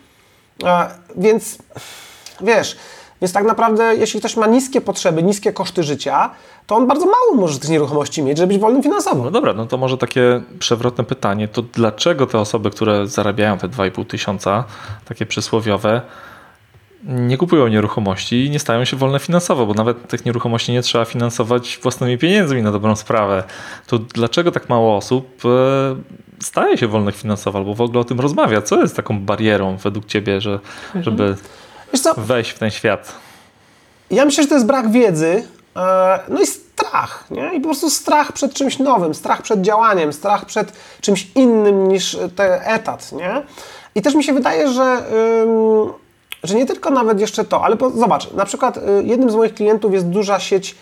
[0.64, 1.58] A, więc
[2.42, 2.76] Wiesz,
[3.22, 6.30] więc tak naprawdę, jeśli ktoś ma niskie potrzeby, niskie koszty życia,
[6.66, 9.24] to on bardzo mało może tych nieruchomości mieć, żeby być wolnym finansowo.
[9.24, 13.68] No dobra, no to może takie przewrotne pytanie, to dlaczego te osoby, które zarabiają te
[13.68, 14.64] 2,5 tysiąca,
[15.04, 16.02] takie przysłowiowe,
[17.04, 21.04] nie kupują nieruchomości i nie stają się wolne finansowo, bo nawet tych nieruchomości nie trzeba
[21.04, 23.44] finansować własnymi pieniędzmi na dobrą sprawę.
[23.86, 25.48] To dlaczego tak mało osób e,
[26.40, 28.62] staje się wolnych finansowo albo w ogóle o tym rozmawia?
[28.62, 30.58] Co jest taką barierą według ciebie, że,
[30.94, 31.36] mhm.
[31.92, 33.12] Żeby wejść w ten świat?
[34.10, 37.54] Ja myślę, że to jest brak wiedzy, e, no i strach, nie?
[37.54, 42.18] I po prostu strach przed czymś nowym, strach przed działaniem, strach przed czymś innym niż
[42.36, 43.42] ten etat, nie?
[43.94, 45.02] I też mi się wydaje, że
[46.42, 49.54] że nie tylko nawet jeszcze to, ale po, zobacz, na przykład y, jednym z moich
[49.54, 50.74] klientów jest duża sieć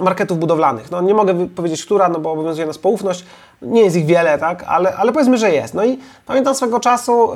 [0.00, 0.90] marketów budowlanych.
[0.90, 3.24] No, nie mogę powiedzieć, która, no bo obowiązuje nas poufność.
[3.62, 5.74] Nie jest ich wiele, tak, ale, ale powiedzmy, że jest.
[5.74, 7.30] No i pamiętam swego czasu,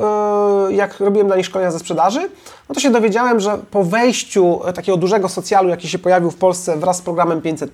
[0.68, 2.20] y, jak robiłem dla nich szkolenia ze sprzedaży,
[2.68, 6.76] no to się dowiedziałem, że po wejściu takiego dużego socjalu, jaki się pojawił w Polsce
[6.76, 7.70] wraz z programem 500,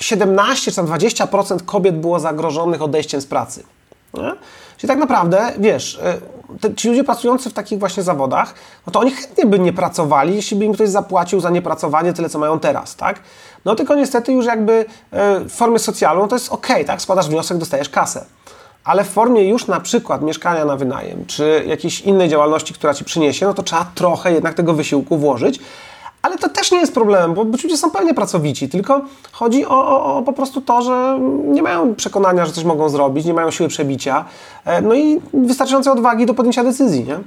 [0.00, 3.62] 17 czy 20% kobiet było zagrożonych odejściem z pracy.
[4.14, 4.32] Nie?
[4.78, 6.18] Czyli tak naprawdę, wiesz, e,
[6.60, 8.54] te, ci ludzie pracujący w takich właśnie zawodach,
[8.86, 12.28] no to oni chętnie by nie pracowali, jeśli by im ktoś zapłacił za niepracowanie tyle,
[12.28, 13.20] co mają teraz, tak?
[13.64, 17.02] No tylko niestety już jakby e, w formie socjalną to jest ok, tak?
[17.02, 18.24] Składasz wniosek, dostajesz kasę.
[18.84, 23.04] Ale w formie już na przykład mieszkania na wynajem, czy jakiejś innej działalności, która Ci
[23.04, 25.60] przyniesie, no to trzeba trochę jednak tego wysiłku włożyć,
[26.22, 29.00] ale to też nie jest problemem, bo ludzie są pewnie pracowici, tylko
[29.32, 33.26] chodzi o, o, o, po prostu to, że nie mają przekonania, że coś mogą zrobić,
[33.26, 34.24] nie mają siły przebicia,
[34.64, 37.18] e, no i wystarczającej odwagi do podjęcia decyzji, nie?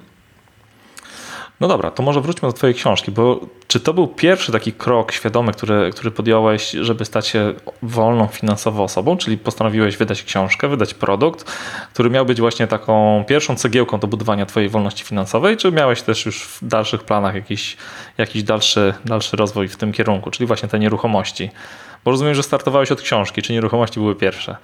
[1.61, 5.11] No dobra, to może wróćmy do Twojej książki, bo czy to był pierwszy taki krok
[5.11, 10.93] świadomy, który, który podjąłeś, żeby stać się wolną finansowo osobą, czyli postanowiłeś wydać książkę, wydać
[10.93, 11.51] produkt,
[11.93, 16.25] który miał być właśnie taką pierwszą cegiełką do budowania Twojej wolności finansowej, czy miałeś też
[16.25, 17.77] już w dalszych planach jakiś,
[18.17, 21.49] jakiś dalszy, dalszy rozwój w tym kierunku, czyli właśnie te nieruchomości?
[22.05, 24.55] Bo rozumiem, że startowałeś od książki, czy nieruchomości były pierwsze?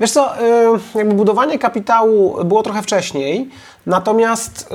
[0.00, 3.50] Wiesz co, y, jakby budowanie kapitału było trochę wcześniej,
[3.86, 4.70] natomiast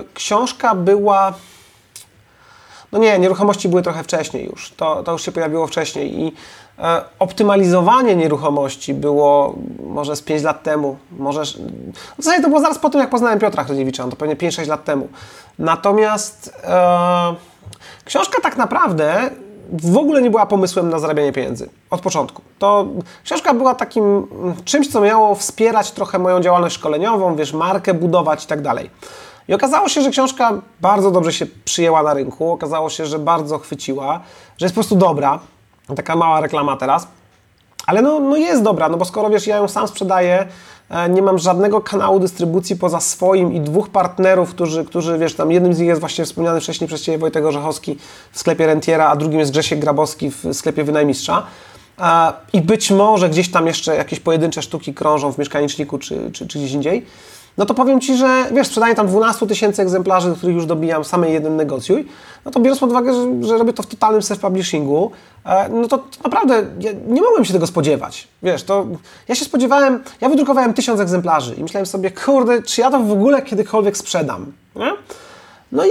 [0.00, 1.32] y, książka była...
[2.92, 4.70] No nie, nieruchomości były trochę wcześniej już.
[4.70, 6.32] To, to już się pojawiło wcześniej i
[6.78, 9.54] e, optymalizowanie nieruchomości było
[9.86, 10.96] może z 5 lat temu.
[11.18, 11.42] Może,
[12.18, 14.84] w zasadzie to było zaraz po tym, jak poznałem Piotra Chrodziewicza, to pewnie 5-6 lat
[14.84, 15.08] temu.
[15.58, 17.34] Natomiast e,
[18.04, 19.30] książka tak naprawdę
[19.72, 22.42] w ogóle nie była pomysłem na zarabianie pieniędzy od początku.
[22.58, 22.86] To
[23.24, 28.44] książka była takim mm, czymś, co miało wspierać trochę moją działalność szkoleniową, wiesz, markę budować
[28.44, 28.90] i tak dalej.
[29.48, 33.58] I okazało się, że książka bardzo dobrze się przyjęła na rynku, okazało się, że bardzo
[33.58, 34.20] chwyciła,
[34.58, 35.38] że jest po prostu dobra.
[35.96, 37.08] Taka mała reklama teraz.
[37.86, 40.46] Ale no, no jest dobra, no bo skoro wiesz, ja ją sam sprzedaję,
[41.10, 45.74] nie mam żadnego kanału dystrybucji poza swoim i dwóch partnerów, którzy, którzy wiesz, tam jednym
[45.74, 47.98] z nich jest właśnie wspomniany wcześniej przez Ciebie Wojtek Orzechowski
[48.32, 51.46] w sklepie Rentiera, a drugim jest Grzesiek Grabowski w sklepie Wynajmistrza.
[51.98, 56.46] E, I być może gdzieś tam jeszcze jakieś pojedyncze sztuki krążą w mieszkaniczniku czy, czy,
[56.48, 57.06] czy gdzieś indziej
[57.58, 61.04] no to powiem Ci, że wiesz, sprzedaję tam 12 tysięcy egzemplarzy, do których już dobijam
[61.04, 62.08] same jeden negocjuj,
[62.44, 65.10] no to biorąc pod uwagę, że, że robię to w totalnym self-publishingu,
[65.44, 68.28] e, no to, to, naprawdę ja nie mogłem się tego spodziewać.
[68.42, 68.86] Wiesz, to
[69.28, 73.12] ja się spodziewałem, ja wydrukowałem tysiąc egzemplarzy i myślałem sobie, kurde, czy ja to w
[73.12, 74.92] ogóle kiedykolwiek sprzedam, nie?
[75.72, 75.90] No i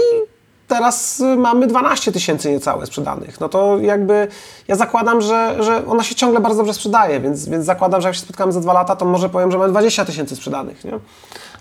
[0.67, 3.39] teraz mamy 12 tysięcy niecałe sprzedanych.
[3.39, 4.27] No to jakby
[4.67, 8.15] ja zakładam, że, że ona się ciągle bardzo dobrze sprzedaje, więc, więc zakładam, że jak
[8.15, 10.83] się spotkamy za dwa lata, to może powiem, że mamy 20 tysięcy sprzedanych.
[10.83, 10.99] Nie?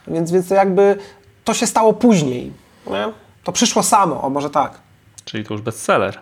[0.06, 0.96] Więc, więc jakby
[1.44, 2.52] to się stało później.
[2.86, 3.12] Nie?
[3.44, 4.78] To przyszło samo, o może tak.
[5.24, 6.18] Czyli to już bestseller.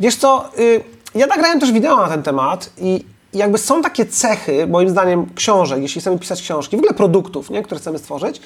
[0.00, 0.84] Wiesz co, y,
[1.14, 5.82] ja nagrałem też wideo na ten temat i jakby są takie cechy, moim zdaniem, książek,
[5.82, 8.40] jeśli chcemy pisać książki, w ogóle produktów, nie, które chcemy stworzyć,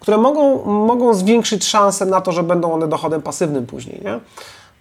[0.00, 4.00] które mogą, mogą zwiększyć szansę na to, że będą one dochodem pasywnym później.
[4.04, 4.20] Nie?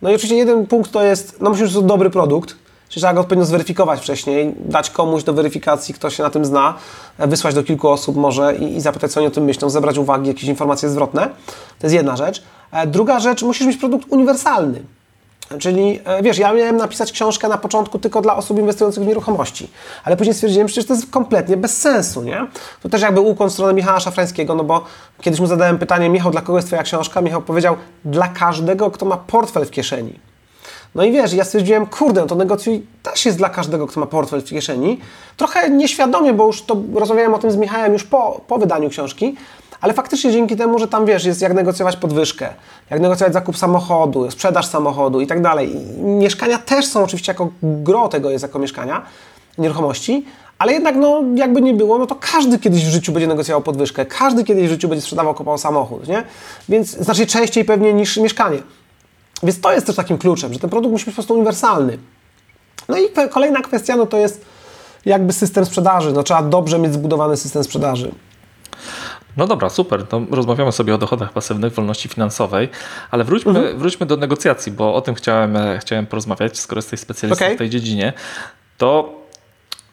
[0.01, 2.55] No i oczywiście jeden punkt to jest, no musimy mieć dobry produkt,
[2.93, 6.73] Czyli trzeba go odpowiednio zweryfikować wcześniej, dać komuś do weryfikacji, kto się na tym zna,
[7.19, 10.27] wysłać do kilku osób może i, i zapytać, co oni o tym myślą, zebrać uwagi,
[10.27, 11.29] jakieś informacje zwrotne.
[11.79, 12.43] To jest jedna rzecz.
[12.71, 14.84] E, druga rzecz, musisz mieć produkt uniwersalny.
[15.60, 19.69] Czyli e, wiesz, ja miałem napisać książkę na początku tylko dla osób inwestujących w nieruchomości,
[20.03, 22.47] ale później stwierdziłem, że przecież to jest kompletnie bez sensu, nie?
[22.84, 24.84] To też jakby ukłon w stronę Michała Szafrańskiego, no bo
[25.21, 27.21] kiedyś mu zadałem pytanie, Michał, dla kogo jest Twoja książka?
[27.21, 27.75] Michał powiedział,
[28.06, 30.32] dla każdego, kto ma portfel w kieszeni.
[30.95, 34.06] No i wiesz, ja stwierdziłem, kurde, no to negocjuj też jest dla każdego, kto ma
[34.06, 34.99] portfel w kieszeni.
[35.38, 39.36] Trochę nieświadomie, bo już to rozmawiałem o tym z Michałem już po, po wydaniu książki,
[39.82, 42.49] ale faktycznie dzięki temu, że tam wiesz, jest jak negocjować podwyżkę,
[42.89, 45.75] jak negocjować zakup samochodu, sprzedaż samochodu i tak dalej.
[45.97, 49.01] Mieszkania też są oczywiście jako gro tego jest jako mieszkania,
[49.58, 50.25] nieruchomości,
[50.60, 54.06] ale jednak no jakby nie było, no to każdy kiedyś w życiu będzie negocjował podwyżkę,
[54.06, 56.23] każdy kiedyś w życiu będzie sprzedawał, kupował samochód, nie?
[56.69, 58.58] Więc znacznie częściej pewnie niż mieszkanie.
[59.43, 61.97] Więc to jest też takim kluczem, że ten produkt musi być po prostu uniwersalny.
[62.89, 64.45] No i kolejna kwestia, no to jest
[65.06, 66.12] jakby system sprzedaży.
[66.12, 68.12] No trzeba dobrze mieć zbudowany system sprzedaży.
[69.38, 70.08] No dobra, super.
[70.08, 72.69] To rozmawiamy sobie o dochodach pasywnych, wolności finansowej,
[73.12, 73.77] ale wróćmy, mhm.
[73.77, 77.56] wróćmy do negocjacji, bo o tym chciałem, e, chciałem porozmawiać, skoro jesteś specjalistą okay.
[77.56, 78.13] w tej dziedzinie.
[78.77, 79.22] To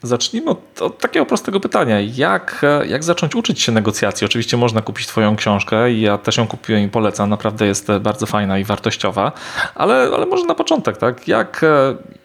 [0.03, 1.99] Zacznijmy od, od, takiego prostego pytania.
[1.99, 4.25] Jak, jak zacząć uczyć się negocjacji?
[4.25, 7.29] Oczywiście można kupić Twoją książkę i ja też ją kupiłem i polecam.
[7.29, 9.31] Naprawdę jest bardzo fajna i wartościowa,
[9.75, 11.27] ale, ale może na początek, tak?
[11.27, 11.65] Jak,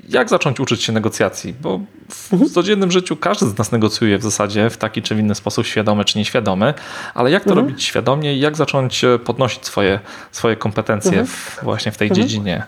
[0.08, 1.54] jak zacząć uczyć się negocjacji?
[1.60, 5.66] Bo w codziennym życiu każdy z nas negocjuje w zasadzie w taki czy inny sposób,
[5.66, 6.74] świadomy czy nieświadomy,
[7.14, 7.66] ale jak to mhm.
[7.66, 10.00] robić świadomie i jak zacząć podnosić swoje,
[10.32, 11.26] swoje kompetencje mhm.
[11.26, 12.28] w, właśnie w tej mhm.
[12.28, 12.64] dziedzinie?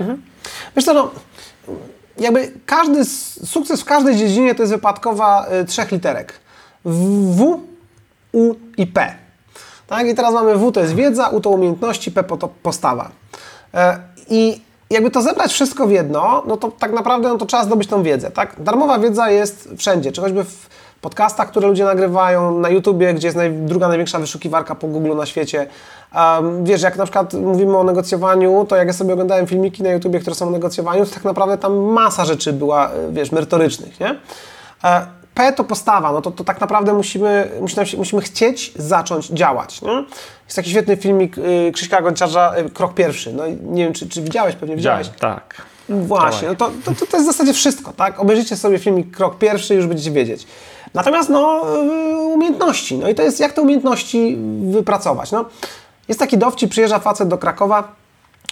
[0.00, 0.22] Mhm.
[0.76, 1.10] Wiesz co, no
[2.18, 3.04] jakby każdy
[3.44, 6.32] sukces w każdej dziedzinie to jest wypadkowa y, trzech literek.
[6.84, 7.60] W,
[8.32, 9.14] U i P.
[9.86, 10.06] Tak?
[10.06, 13.10] I teraz mamy W to jest wiedza, U to umiejętności, P to postawa.
[13.74, 13.98] E,
[14.28, 17.88] I jakby to zebrać wszystko w jedno, no to tak naprawdę no to trzeba zdobyć
[17.88, 18.30] tą wiedzę.
[18.30, 18.62] Tak?
[18.62, 20.68] Darmowa wiedza jest wszędzie, czy choćby w
[21.06, 25.26] podcastach, które ludzie nagrywają, na YouTubie, gdzie jest naj, druga największa wyszukiwarka po Google na
[25.26, 25.66] świecie.
[26.14, 29.90] Um, wiesz, jak na przykład mówimy o negocjowaniu, to jak ja sobie oglądałem filmiki na
[29.90, 34.14] YouTubie, które są o negocjowaniu, to tak naprawdę tam masa rzeczy była, wiesz, merytorycznych, nie?
[34.84, 39.82] E, P to postawa, no to, to tak naprawdę musimy, musimy, musimy chcieć zacząć działać.
[39.82, 40.04] Nie?
[40.44, 43.32] Jest taki świetny filmik y, Krzyśka Gonciarza, y, Krok Pierwszy.
[43.32, 45.08] No nie wiem, czy, czy widziałeś, pewnie widziałeś.
[45.08, 45.66] Widziałem, tak.
[45.88, 48.20] Właśnie, no to, to, to, to jest w zasadzie wszystko, tak?
[48.20, 50.46] Obejrzyjcie sobie filmik Krok Pierwszy i już będziecie wiedzieć.
[50.94, 52.98] Natomiast no, y, umiejętności.
[52.98, 54.38] No i to jest jak te umiejętności
[54.70, 55.30] wypracować.
[55.30, 55.44] No,
[56.08, 57.92] jest taki dowcip, przyjeżdża facet do Krakowa,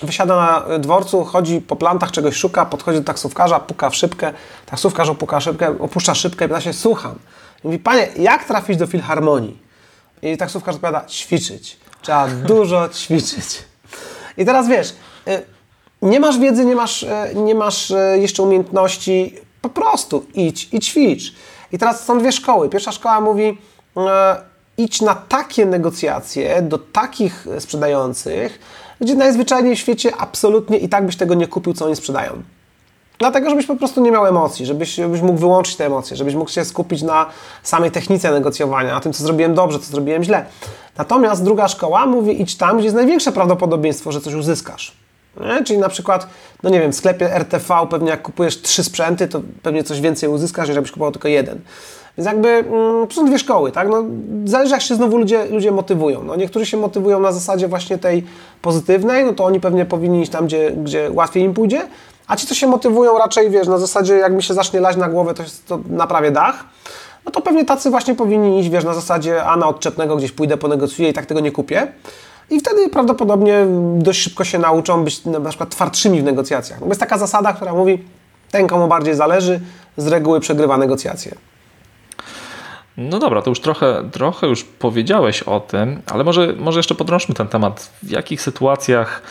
[0.02, 4.32] wysiada na dworcu, chodzi po plantach, czegoś szuka, podchodzi do taksówkarza, puka w szybkę,
[4.66, 7.14] taksówkarz opuka szybkę, opuszcza szybkę i pyta się, słucham.
[7.64, 9.58] I mówi, panie, jak trafić do filharmonii?
[10.22, 11.76] I taksówkarz odpowiada, ćwiczyć.
[12.02, 13.64] Trzeba dużo ćwiczyć.
[14.36, 14.94] I teraz wiesz,
[15.28, 15.42] y,
[16.02, 21.34] nie masz wiedzy, nie masz, y, nie masz jeszcze umiejętności, po prostu idź i ćwicz.
[21.74, 22.68] I teraz są dwie szkoły.
[22.68, 23.58] Pierwsza szkoła mówi,
[23.96, 24.36] e,
[24.78, 28.58] idź na takie negocjacje do takich sprzedających,
[29.00, 32.42] gdzie najzwyczajniej w świecie absolutnie i tak byś tego nie kupił, co oni sprzedają.
[33.18, 36.50] Dlatego, żebyś po prostu nie miał emocji, żebyś, żebyś mógł wyłączyć te emocje, żebyś mógł
[36.50, 37.26] się skupić na
[37.62, 40.44] samej technice negocjowania, na tym, co zrobiłem dobrze, co zrobiłem źle.
[40.98, 44.92] Natomiast druga szkoła mówi, idź tam, gdzie jest największe prawdopodobieństwo, że coś uzyskasz.
[45.40, 45.64] Nie?
[45.64, 46.26] Czyli na przykład,
[46.64, 50.28] no nie wiem, w sklepie RTV pewnie jak kupujesz trzy sprzęty, to pewnie coś więcej
[50.28, 51.60] uzyskasz, niż jakbyś kupował tylko jeden.
[52.18, 53.88] Więc jakby mm, to są dwie szkoły, tak?
[53.88, 54.04] No,
[54.44, 56.22] zależy jak się znowu ludzie, ludzie motywują.
[56.22, 58.24] No, niektórzy się motywują na zasadzie właśnie tej
[58.62, 61.88] pozytywnej, no to oni pewnie powinni iść tam, gdzie, gdzie łatwiej im pójdzie,
[62.26, 65.08] a ci, co się motywują raczej, wiesz, na zasadzie jak mi się zacznie lać na
[65.08, 66.64] głowę, to, to naprawię dach,
[67.24, 70.56] no to pewnie tacy właśnie powinni iść, wiesz, na zasadzie a na odczepnego gdzieś pójdę,
[70.56, 71.92] ponegocjuję i tak tego nie kupię.
[72.50, 73.66] I wtedy prawdopodobnie
[73.98, 76.80] dość szybko się nauczą być na przykład twardszymi w negocjacjach.
[76.80, 78.04] Bo jest taka zasada, która mówi,
[78.50, 79.60] ten komu bardziej zależy,
[79.96, 81.34] z reguły przegrywa negocjacje.
[82.96, 87.34] No dobra, to już trochę, trochę już powiedziałeś o tym, ale może, może jeszcze podrążmy
[87.34, 87.90] ten temat.
[88.02, 89.22] W jakich sytuacjach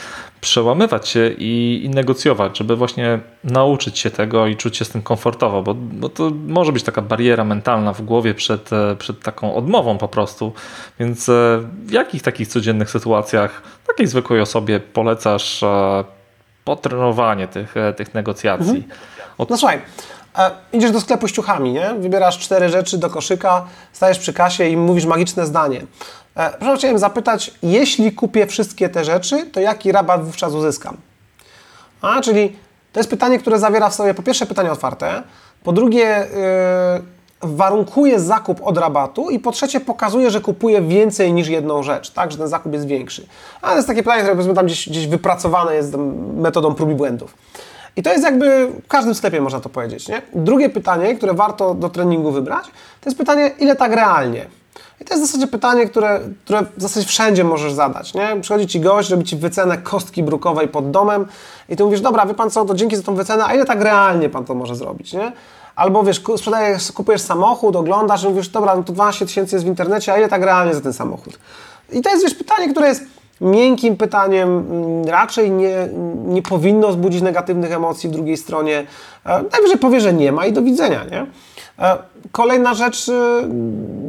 [0.44, 5.02] przełamywać się i, i, negocjować, żeby właśnie nauczyć się tego i czuć się z tym
[5.02, 9.56] komfortowo, bo, bo to może być taka bariera mentalna w głowie przed, e, przed taką
[9.56, 10.54] odmową po prostu.
[11.00, 16.04] Więc e, w jakich takich codziennych sytuacjach takiej zwykłej osobie polecasz e,
[16.64, 18.76] potrenowanie tych, tych negocjacji?
[18.76, 18.92] Mhm.
[19.38, 19.50] Od...
[19.50, 19.82] No słuchaj,
[20.74, 21.94] idziesz do sklepu z ciuchami, nie?
[22.00, 25.82] Wybierasz cztery rzeczy do koszyka, stajesz przy kasie i mówisz magiczne zdanie.
[26.36, 30.98] E, proszę, chciałem zapytać, jeśli kupię wszystkie te rzeczy, to jaki rabat wówczas uzyskam?
[32.02, 32.56] A, czyli
[32.94, 35.24] to jest pytanie, które zawiera w sobie po pierwsze pytanie otwarte,
[35.64, 36.28] po drugie
[37.42, 42.10] yy, warunkuje zakup od rabatu i po trzecie pokazuje, że kupuje więcej niż jedną rzecz,
[42.10, 43.28] tak, że ten zakup jest większy.
[43.62, 45.96] A to jest takie pytanie, które powiedzmy tam gdzieś, gdzieś wypracowane jest
[46.36, 47.38] metodą prób i błędów.
[47.96, 50.08] I to jest jakby w każdym sklepie można to powiedzieć.
[50.08, 50.22] Nie?
[50.36, 52.66] Drugie pytanie, które warto do treningu wybrać,
[53.02, 54.46] to jest pytanie, ile tak realnie?
[55.04, 58.14] I to jest w zasadzie pytanie, które, które w zasadzie wszędzie możesz zadać.
[58.14, 58.38] Nie?
[58.42, 61.26] Przychodzi ci gość, robi ci wycenę kostki brukowej pod domem
[61.70, 63.82] i ty mówisz, dobra, wie pan co, to dzięki za tą wycenę, a ile tak
[63.82, 65.14] realnie pan to może zrobić?
[65.14, 65.32] Nie?
[65.76, 69.68] Albo wiesz, sprzedajesz, kupujesz samochód, oglądasz i mówisz, dobra, no to 12 tysięcy jest w
[69.68, 71.40] internecie, a ile tak realnie za ten samochód?
[71.92, 73.04] I to jest wiesz, pytanie, które jest
[73.42, 75.88] miękkim pytaniem mm, raczej nie,
[76.26, 78.86] nie powinno wzbudzić negatywnych emocji w drugiej stronie.
[79.26, 81.04] E, najwyżej powie, że nie ma i do widzenia.
[81.12, 81.26] Nie?
[81.80, 81.98] E,
[82.32, 83.12] kolejna rzecz, y,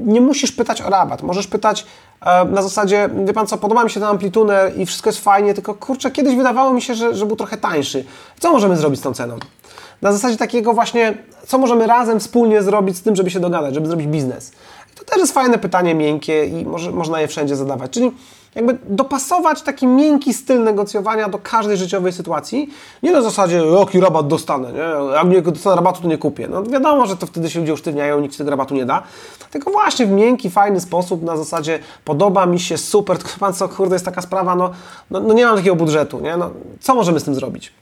[0.04, 1.22] nie musisz pytać o rabat.
[1.22, 1.86] Możesz pytać
[2.20, 5.54] e, na zasadzie, wie pan co, podoba mi się ten amplituner i wszystko jest fajnie,
[5.54, 8.04] tylko kurczę, kiedyś wydawało mi się, że, że był trochę tańszy.
[8.40, 9.36] Co możemy zrobić z tą ceną?
[10.02, 13.86] Na zasadzie takiego właśnie, co możemy razem wspólnie zrobić z tym, żeby się dogadać, żeby
[13.86, 14.52] zrobić biznes.
[14.94, 17.90] To też jest fajne pytanie, miękkie i może, można je wszędzie zadawać.
[17.90, 18.10] Czyli
[18.54, 22.68] jakby dopasować taki miękki styl negocjowania do każdej życiowej sytuacji.
[23.02, 25.14] Nie na zasadzie, jaki rabat dostanę, nie?
[25.14, 26.48] jak nie dostanę rabatu, to nie kupię.
[26.48, 29.02] No wiadomo, że to wtedy się ludzie usztywniają, nikt tego rabatu nie da.
[29.50, 33.68] Tylko właśnie w miękki, fajny sposób, na zasadzie podoba mi się, super, tylko pan co,
[33.68, 34.70] kurde, jest taka sprawa, no,
[35.10, 36.36] no, no nie mam takiego budżetu, nie?
[36.36, 37.72] No, co możemy z tym zrobić?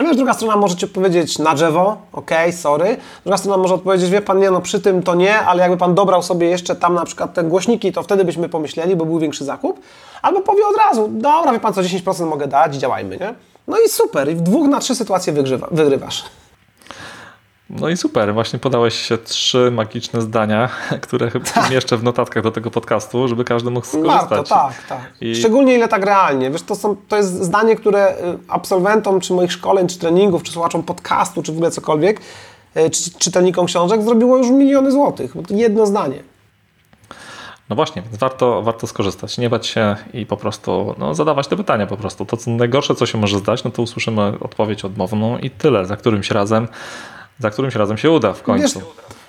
[0.00, 2.96] Wiesz, druga strona może Ci odpowiedzieć na drzewo, ok, sorry.
[3.24, 5.94] Druga strona może odpowiedzieć, wie Pan, nie, no przy tym to nie, ale jakby Pan
[5.94, 9.44] dobrał sobie jeszcze tam na przykład te głośniki, to wtedy byśmy pomyśleli, bo był większy
[9.44, 9.80] zakup.
[10.22, 13.34] Albo powie od razu, dobra, wie Pan co, 10% mogę dać, działajmy, nie?
[13.68, 16.24] No i super, i w dwóch na trzy sytuacje wygrywa, wygrywasz.
[17.70, 20.68] No i super, właśnie podałeś się trzy magiczne zdania,
[21.02, 24.28] które chyba jeszcze w notatkach do tego podcastu, żeby każdy mógł skorzystać.
[24.28, 25.12] Warto, tak, tak.
[25.20, 25.34] I...
[25.34, 26.50] Szczególnie ile tak realnie.
[26.50, 28.14] Wiesz, to, są, to jest zdanie, które y,
[28.48, 32.20] absolwentom, czy moich szkoleń, czy treningów, czy słuchaczom podcastu, czy w ogóle cokolwiek,
[32.76, 35.36] y, czy czytelnikom książek zrobiło już miliony złotych.
[35.36, 36.22] Bo to jedno zdanie.
[37.68, 41.56] No właśnie, więc warto, warto skorzystać, nie bać się i po prostu no, zadawać te
[41.56, 42.24] pytania po prostu.
[42.26, 45.86] To co najgorsze, co się może zdać, no to usłyszymy odpowiedź odmowną i tyle.
[45.86, 46.68] Za którymś razem
[47.38, 48.80] za którymś razem się uda w końcu.
[48.80, 48.88] Wiesz,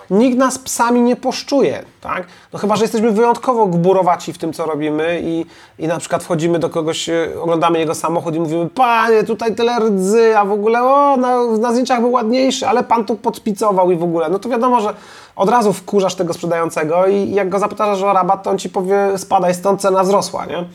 [0.10, 2.28] nikt nas psami nie poszczuje, tak?
[2.54, 5.46] No chyba, że jesteśmy wyjątkowo gburowaci w tym, co robimy i,
[5.80, 9.80] i na przykład wchodzimy do kogoś, e, oglądamy jego samochód i mówimy, panie, tutaj tyle
[9.80, 13.96] rdzy, a w ogóle, o, na, na zdjęciach był ładniejszy, ale pan tu podpicował i
[13.96, 14.30] w ogóle.
[14.30, 14.94] No to wiadomo, że
[15.36, 19.18] od razu wkurzasz tego sprzedającego i jak go zapytasz o rabat, to on ci powie,
[19.18, 20.66] spadaj stąd, cena wzrosła, nie?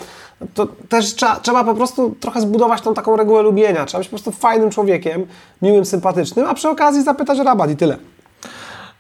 [0.54, 3.84] To też trzeba, trzeba po prostu trochę zbudować tą taką regułę lubienia.
[3.84, 5.26] Trzeba być po prostu fajnym człowiekiem,
[5.62, 7.96] miłym, sympatycznym, a przy okazji zapytać o rabat i tyle.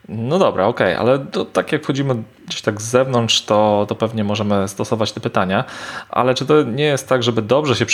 [0.08, 2.14] No dobra, okej, okay, ale to, tak jak wchodzimy
[2.46, 5.64] gdzieś tak z zewnątrz, to, to pewnie możemy stosować te pytania,
[6.10, 7.86] ale czy to nie jest tak, żeby dobrze się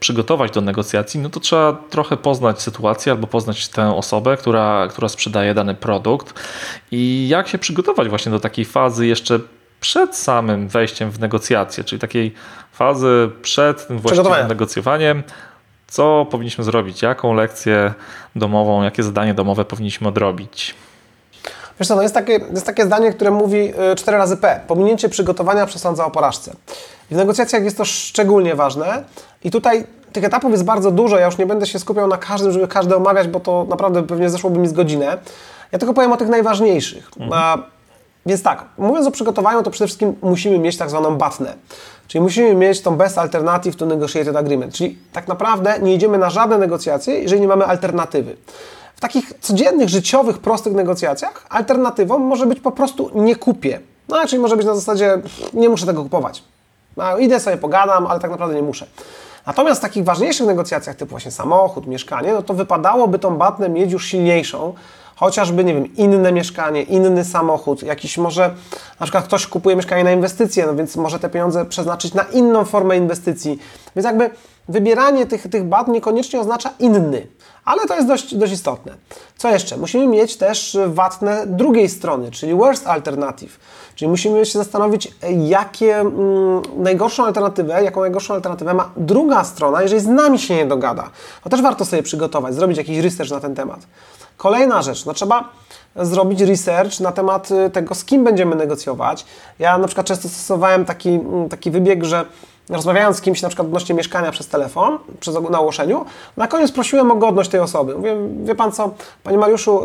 [0.00, 5.08] przygotować do negocjacji, no to trzeba trochę poznać sytuację albo poznać tę osobę, która, która
[5.08, 6.34] sprzedaje dany produkt
[6.90, 9.40] i jak się przygotować właśnie do takiej fazy jeszcze
[9.80, 12.34] przed samym wejściem w negocjacje, czyli takiej
[12.72, 15.22] fazy przed tym właściwym negocjowaniem,
[15.88, 17.94] co powinniśmy zrobić, jaką lekcję
[18.36, 20.74] domową, jakie zadanie domowe powinniśmy odrobić.
[21.80, 24.60] Wiesz co, no jest, takie, jest takie zdanie, które mówi 4 y, razy P.
[24.66, 26.52] Pominięcie przygotowania przesądza o porażce.
[27.10, 29.04] I w negocjacjach jest to szczególnie ważne.
[29.44, 31.18] I tutaj tych etapów jest bardzo dużo.
[31.18, 34.30] Ja już nie będę się skupiał na każdym, żeby każdy omawiać, bo to naprawdę pewnie
[34.30, 35.18] zeszłoby mi z godzinę.
[35.72, 37.10] Ja tylko powiem o tych najważniejszych.
[37.20, 37.62] Mhm.
[38.26, 41.54] Więc tak, mówiąc o przygotowaniu, to przede wszystkim musimy mieć tak zwaną batnę.
[42.08, 44.74] Czyli musimy mieć tą best alternative to negotiated agreement.
[44.74, 48.36] Czyli tak naprawdę nie idziemy na żadne negocjacje, jeżeli nie mamy alternatywy.
[48.96, 53.80] W takich codziennych, życiowych, prostych negocjacjach alternatywą może być po prostu nie kupię.
[54.08, 55.18] No, czyli może być na zasadzie
[55.52, 56.42] nie muszę tego kupować.
[56.96, 58.86] No, idę sobie pogadam, ale tak naprawdę nie muszę.
[59.46, 63.92] Natomiast w takich ważniejszych negocjacjach, typu właśnie samochód, mieszkanie, no to wypadałoby tą batnę mieć
[63.92, 64.74] już silniejszą,
[65.20, 68.50] chociażby, nie wiem, inne mieszkanie, inny samochód, jakiś może,
[69.00, 72.64] na przykład ktoś kupuje mieszkanie na inwestycje, no więc może te pieniądze przeznaczyć na inną
[72.64, 73.58] formę inwestycji.
[73.96, 74.30] Więc jakby
[74.68, 77.26] wybieranie tych, tych bat niekoniecznie oznacza inny,
[77.64, 78.94] ale to jest dość, dość istotne.
[79.36, 79.76] Co jeszcze?
[79.76, 83.58] Musimy mieć też watne drugiej strony, czyli worst alternative.
[83.94, 85.14] Czyli musimy się zastanowić,
[85.46, 90.66] jakie mm, najgorszą alternatywę, jaką najgorszą alternatywę ma druga strona, jeżeli z nami się nie
[90.66, 91.10] dogada.
[91.44, 93.80] To też warto sobie przygotować, zrobić jakiś research na ten temat.
[94.40, 95.48] Kolejna rzecz, no trzeba
[95.96, 99.24] zrobić research na temat y, tego, z kim będziemy negocjować.
[99.58, 102.24] Ja na przykład często stosowałem taki, mm, taki wybieg, że
[102.68, 106.04] rozmawiając z kimś na przykład odnośnie mieszkania przez telefon, przez, na ogłoszeniu,
[106.36, 107.94] na koniec prosiłem o godność tej osoby.
[107.94, 108.90] Mówię, wie Pan co,
[109.22, 109.82] Panie Mariuszu,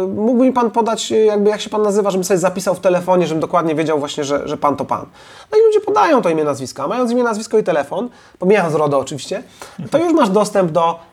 [0.00, 2.80] yy, mógłby mi Pan podać, y, jakby jak się Pan nazywa, żebym sobie zapisał w
[2.80, 5.06] telefonie, żebym dokładnie wiedział właśnie, że, że Pan to Pan.
[5.52, 6.82] No i ludzie podają to imię, nazwisko.
[6.82, 9.42] A mając imię, nazwisko i telefon, pomijając RODO oczywiście,
[9.90, 11.11] to już masz dostęp do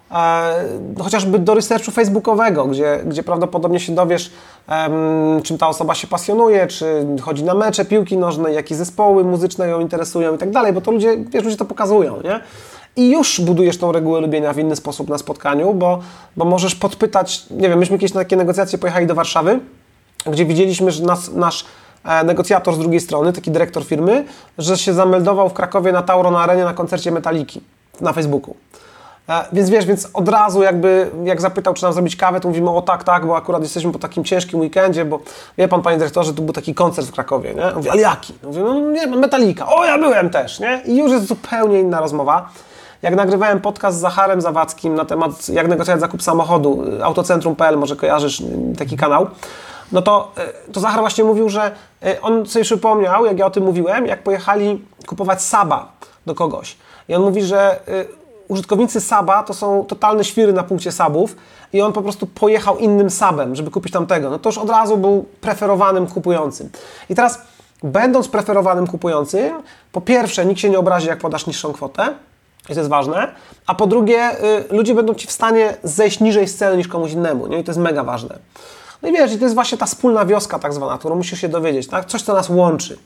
[1.01, 4.31] chociażby do researchu facebookowego, gdzie, gdzie prawdopodobnie się dowiesz,
[5.43, 9.79] czym ta osoba się pasjonuje, czy chodzi na mecze piłki nożnej, jakie zespoły muzyczne ją
[9.79, 12.39] interesują i tak dalej, bo to ludzie, wiesz, ludzie to pokazują, nie?
[12.95, 15.99] I już budujesz tą regułę lubienia w inny sposób na spotkaniu, bo,
[16.37, 19.59] bo możesz podpytać, nie wiem, myśmy kiedyś na takie negocjacje pojechali do Warszawy,
[20.25, 21.65] gdzie widzieliśmy, że nas, nasz
[22.03, 24.25] e, negocjator z drugiej strony, taki dyrektor firmy,
[24.57, 27.61] że się zameldował w Krakowie na Tauro na arenie na koncercie Metaliki
[28.01, 28.55] na Facebooku.
[29.29, 32.69] E, więc wiesz, więc od razu jakby, jak zapytał, czy nam zrobić kawę, to mówimy,
[32.69, 35.19] o tak, tak, bo akurat jesteśmy po takim ciężkim weekendzie, bo
[35.57, 37.71] wie pan, panie dyrektorze, tu był taki koncert w Krakowie, nie?
[37.75, 38.33] Mówi, ale jaki?
[38.43, 39.67] Mówię, no nie, Metalika.
[39.67, 40.81] O, ja byłem też, nie?
[40.85, 42.49] I już jest zupełnie inna rozmowa.
[43.01, 47.95] Jak nagrywałem podcast z Zacharem Zawadzkim na temat, jak negocjować zakup samochodu, y, autocentrum.pl, może
[47.95, 48.45] kojarzysz y,
[48.77, 49.27] taki kanał,
[49.91, 50.31] no to,
[50.69, 51.71] y, to Zachar właśnie mówił, że
[52.21, 55.91] on sobie przypomniał, jak ja o tym mówiłem, jak pojechali kupować Saba
[56.25, 56.77] do kogoś.
[57.09, 57.79] I on mówi, że
[58.49, 61.35] użytkownicy Saba to są totalne świry na punkcie Sabów
[61.73, 64.29] i on po prostu pojechał innym Sabem, żeby kupić tamtego.
[64.29, 66.69] No to już od razu był preferowanym kupującym.
[67.09, 67.41] I teraz
[67.83, 69.53] będąc preferowanym kupującym,
[69.91, 72.13] po pierwsze, nikt się nie obrazi, jak podasz niższą kwotę,
[72.69, 73.31] i to jest ważne,
[73.67, 77.11] a po drugie, y, ludzie będą Ci w stanie zejść niżej z ceny niż komuś
[77.11, 77.59] innemu, nie?
[77.59, 78.39] i to jest mega ważne.
[79.01, 81.87] No i wiesz, to jest właśnie ta wspólna wioska tak zwana, którą musisz się dowiedzieć,
[81.87, 82.05] tak?
[82.05, 82.97] Coś, co nas łączy.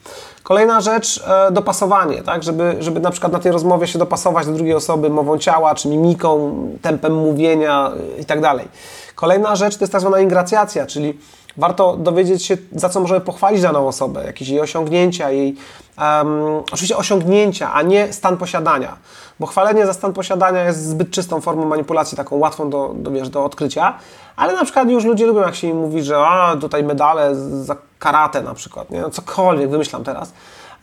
[0.44, 2.44] Kolejna rzecz, e, dopasowanie, tak?
[2.44, 5.88] Żeby, żeby na przykład na tej rozmowie się dopasować do drugiej osoby mową ciała, czy
[5.88, 8.68] mimiką, tempem mówienia y, i tak dalej.
[9.16, 11.20] Kolejna rzecz to jest tak zwana ingracjacja, czyli
[11.58, 15.56] warto dowiedzieć się, za co możemy pochwalić daną osobę, jakieś jej osiągnięcia, jej
[15.97, 18.97] um, oczywiście osiągnięcia, a nie stan posiadania.
[19.39, 23.30] Bo chwalenie za stan posiadania jest zbyt czystą formą manipulacji, taką łatwą do, do, wiesz,
[23.30, 23.93] do odkrycia,
[24.36, 27.76] ale na przykład już ludzie lubią, jak się im mówi, że a, tutaj medale za
[27.99, 29.01] karate na przykład, nie?
[29.01, 30.34] No, cokolwiek, wymyślam teraz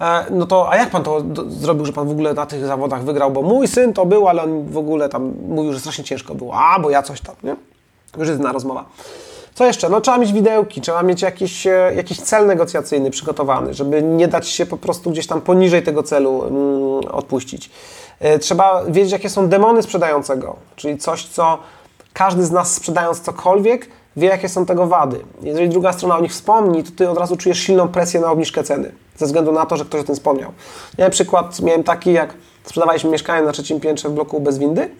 [0.00, 3.04] e, no to a jak pan to zrobił, że pan w ogóle na tych zawodach
[3.04, 3.30] wygrał?
[3.30, 6.54] Bo mój syn to był, ale on w ogóle tam mówił, że strasznie ciężko było.
[6.54, 7.56] A, bo ja coś tam, nie?
[8.18, 8.84] Już jest inna rozmowa.
[9.60, 9.88] Co jeszcze?
[9.88, 14.48] No trzeba mieć widełki, trzeba mieć jakiś, e, jakiś cel negocjacyjny przygotowany, żeby nie dać
[14.48, 17.70] się po prostu gdzieś tam poniżej tego celu mm, odpuścić.
[18.20, 21.58] E, trzeba wiedzieć, jakie są demony sprzedającego, czyli coś, co
[22.12, 25.20] każdy z nas sprzedając cokolwiek, wie, jakie są tego wady.
[25.42, 28.64] Jeżeli druga strona o nich wspomni, to ty od razu czujesz silną presję na obniżkę
[28.64, 30.52] ceny, ze względu na to, że ktoś o tym wspomniał.
[30.98, 32.34] Ja na przykład miałem taki, jak
[32.64, 34.90] sprzedawaliśmy mieszkanie na trzecim piętrze w bloku bez windy,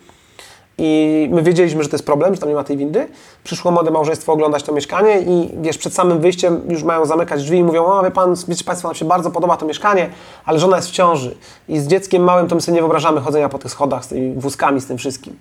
[0.83, 3.09] i my wiedzieliśmy, że to jest problem, że tam nie ma tej windy.
[3.45, 7.59] Przyszło młode małżeństwo oglądać to mieszkanie i wiesz, przed samym wyjściem już mają zamykać drzwi
[7.59, 10.11] i mówią, o wie pan, wiecie Państwo, nam się bardzo podoba to mieszkanie,
[10.45, 11.37] ale żona jest w ciąży
[11.69, 14.35] i z dzieckiem małym to my sobie nie wyobrażamy chodzenia po tych schodach z tymi
[14.35, 15.37] wózkami, z tym wszystkim.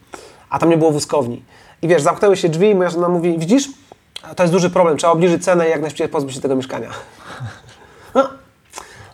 [0.50, 1.44] A tam nie było wózkowni.
[1.82, 3.70] I wiesz, zamknęły się drzwi i moja żona mówi, widzisz,
[4.36, 6.90] to jest duży problem, trzeba obniżyć cenę i jak najszybciej pozbyć się tego mieszkania.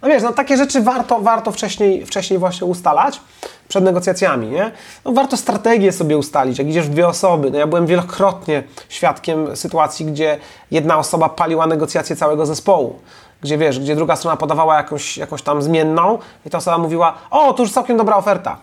[0.05, 3.21] No, wiesz, no takie rzeczy warto, warto wcześniej, wcześniej właśnie ustalać
[3.67, 4.71] przed negocjacjami, nie?
[5.05, 7.51] No warto strategię sobie ustalić, jak idziesz w dwie osoby.
[7.51, 10.37] No ja byłem wielokrotnie świadkiem sytuacji, gdzie
[10.71, 12.99] jedna osoba paliła negocjacje całego zespołu.
[13.41, 17.53] Gdzie wiesz, gdzie druga strona podawała jakąś, jakąś tam zmienną i ta osoba mówiła, o,
[17.53, 18.57] to już całkiem dobra oferta.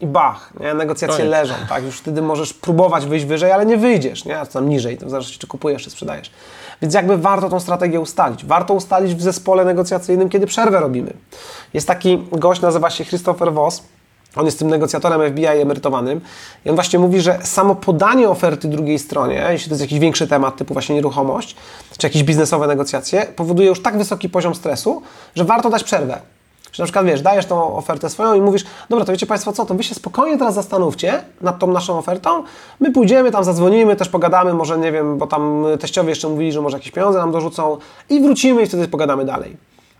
[0.00, 0.74] I bach, nie?
[0.74, 1.30] negocjacje Koniec.
[1.30, 1.84] leżą, tak?
[1.84, 4.40] Już wtedy możesz próbować wyjść wyżej, ale nie wyjdziesz, nie?
[4.40, 6.30] A tam niżej, to w zależności czy kupujesz, czy sprzedajesz.
[6.82, 8.44] Więc jakby warto tą strategię ustalić.
[8.44, 11.12] Warto ustalić w zespole negocjacyjnym, kiedy przerwę robimy.
[11.74, 13.82] Jest taki gość, nazywa się Christopher Voss,
[14.36, 16.20] on jest tym negocjatorem FBI emerytowanym
[16.64, 20.28] i on właśnie mówi, że samo podanie oferty drugiej stronie, jeśli to jest jakiś większy
[20.28, 21.56] temat typu właśnie nieruchomość,
[21.98, 25.02] czy jakieś biznesowe negocjacje, powoduje już tak wysoki poziom stresu,
[25.34, 26.35] że warto dać przerwę.
[26.76, 29.66] Że na przykład wiesz, dajesz tą ofertę swoją i mówisz, dobra, to wiecie Państwo co,
[29.66, 32.42] to Wy się spokojnie teraz zastanówcie nad tą naszą ofertą,
[32.80, 36.60] my pójdziemy, tam zadzwonimy, też pogadamy, może nie wiem, bo tam teściowie jeszcze mówili, że
[36.60, 37.76] może jakieś pieniądze nam dorzucą
[38.10, 39.56] i wrócimy i wtedy pogadamy dalej.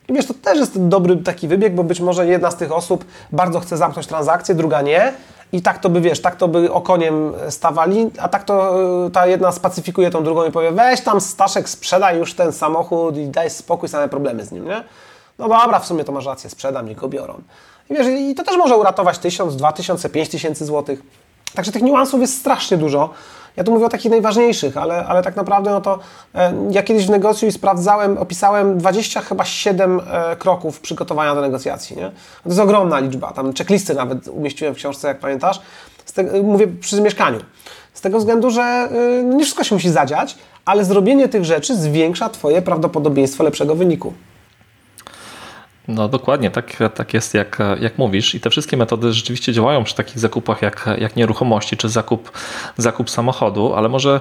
[0.09, 3.05] I wiesz, to też jest dobry taki wybieg, bo być może jedna z tych osób
[3.33, 5.13] bardzo chce zamknąć transakcję, druga nie.
[5.53, 9.27] I tak to by, wiesz, tak to by okoniem stawali, a tak to y, ta
[9.27, 13.51] jedna spacyfikuje tą drugą i powie, weź tam Staszek, sprzedaj już ten samochód i daj
[13.51, 14.83] spokój, same problemy z nim, nie?
[15.39, 17.43] No dobra, w sumie to masz rację, sprzedam, niech go biorą.
[17.91, 21.03] I wiesz, i to też może uratować tysiąc, dwa tysiące, pięć tysięcy złotych.
[21.55, 23.11] Także tych niuansów jest strasznie dużo.
[23.57, 25.99] Ja tu mówię o takich najważniejszych, ale, ale tak naprawdę no to
[26.35, 31.97] e, ja kiedyś w negocjuj sprawdzałem, opisałem 20 chyba 7 e, kroków przygotowania do negocjacji.
[31.97, 32.11] Nie?
[32.43, 33.33] To jest ogromna liczba.
[33.33, 35.61] Tam checklisty nawet umieściłem w książce, jak pamiętasz.
[36.15, 37.41] Tego, mówię przy mieszkaniu.
[37.95, 41.77] Z tego względu, że e, no nie wszystko się musi zadziać, ale zrobienie tych rzeczy
[41.77, 44.13] zwiększa Twoje prawdopodobieństwo lepszego wyniku.
[45.89, 48.35] No dokładnie, tak, tak jest jak, jak mówisz.
[48.35, 52.33] I te wszystkie metody rzeczywiście działają przy takich zakupach jak, jak nieruchomości czy zakup,
[52.77, 54.21] zakup samochodu, ale może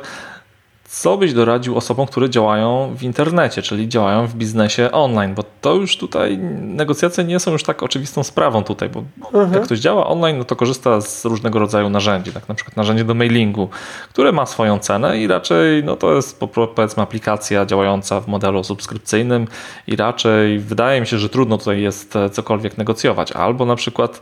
[0.90, 5.34] co byś doradził osobom, które działają w internecie, czyli działają w biznesie online?
[5.34, 9.54] Bo to już tutaj negocjacje nie są już tak oczywistą sprawą tutaj, bo mhm.
[9.54, 13.04] jak ktoś działa online, no to korzysta z różnego rodzaju narzędzi, tak na przykład narzędzie
[13.04, 13.70] do mailingu,
[14.10, 16.40] które ma swoją cenę i raczej no to jest
[16.76, 19.48] powiedzmy aplikacja działająca w modelu subskrypcyjnym
[19.88, 23.32] i raczej wydaje mi się, że trudno tutaj jest cokolwiek negocjować.
[23.32, 24.22] Albo na przykład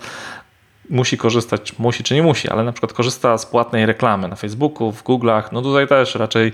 [0.89, 4.91] musi korzystać, musi czy nie musi, ale na przykład korzysta z płatnej reklamy na Facebooku,
[4.91, 6.53] w Google'ach, no tutaj też raczej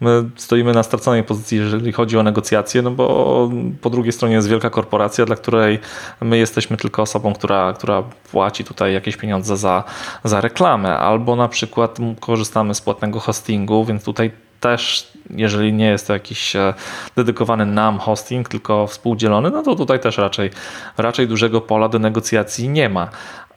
[0.00, 3.50] my stoimy na straconej pozycji, jeżeli chodzi o negocjacje, no bo
[3.80, 5.78] po drugiej stronie jest wielka korporacja, dla której
[6.20, 9.84] my jesteśmy tylko osobą, która, która płaci tutaj jakieś pieniądze za,
[10.24, 16.06] za reklamę, albo na przykład korzystamy z płatnego hostingu, więc tutaj też, jeżeli nie jest
[16.06, 16.74] to jakiś e,
[17.16, 20.50] dedykowany nam hosting, tylko współdzielony, no to tutaj też raczej,
[20.96, 23.08] raczej dużego pola do negocjacji nie ma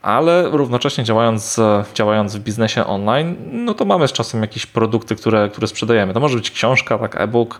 [0.03, 1.59] ale równocześnie działając,
[1.93, 6.13] działając w biznesie online, no to mamy z czasem jakieś produkty, które, które sprzedajemy.
[6.13, 7.59] To może być książka, tak e-book,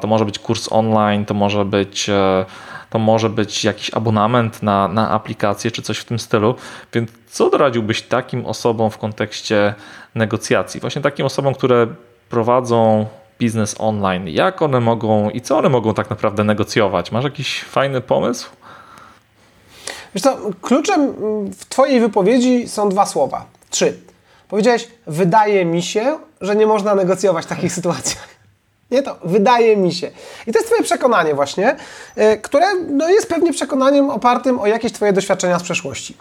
[0.00, 2.44] to może być kurs online, to może być e,
[2.90, 6.54] to może być jakiś abonament na, na aplikację czy coś w tym stylu.
[6.92, 9.74] Więc co doradziłbyś takim osobom w kontekście
[10.14, 10.80] negocjacji?
[10.80, 11.86] Właśnie takim osobom, które
[12.28, 13.06] prowadzą
[13.38, 14.28] biznes online?
[14.28, 17.12] Jak one mogą i co one mogą tak naprawdę negocjować?
[17.12, 18.50] Masz jakiś fajny pomysł?
[20.14, 21.14] Wiesz co, kluczem
[21.50, 23.44] w Twojej wypowiedzi są dwa słowa.
[23.70, 23.98] Trzy.
[24.48, 28.28] Powiedziałeś, wydaje mi się, że nie można negocjować w takich sytuacjach.
[28.90, 30.10] Nie to, wydaje mi się.
[30.46, 31.76] I to jest Twoje przekonanie właśnie,
[32.18, 36.16] y, które no, jest pewnie przekonaniem opartym o jakieś Twoje doświadczenia z przeszłości.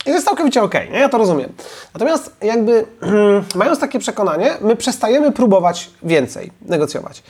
[0.00, 0.98] I to jest całkowicie ok, nie?
[0.98, 1.52] ja to rozumiem.
[1.94, 2.86] Natomiast jakby
[3.54, 7.22] mając takie przekonanie, my przestajemy próbować więcej negocjować.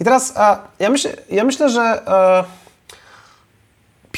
[0.00, 0.34] I teraz
[0.78, 2.44] ja, myślę, ja myślę, że e,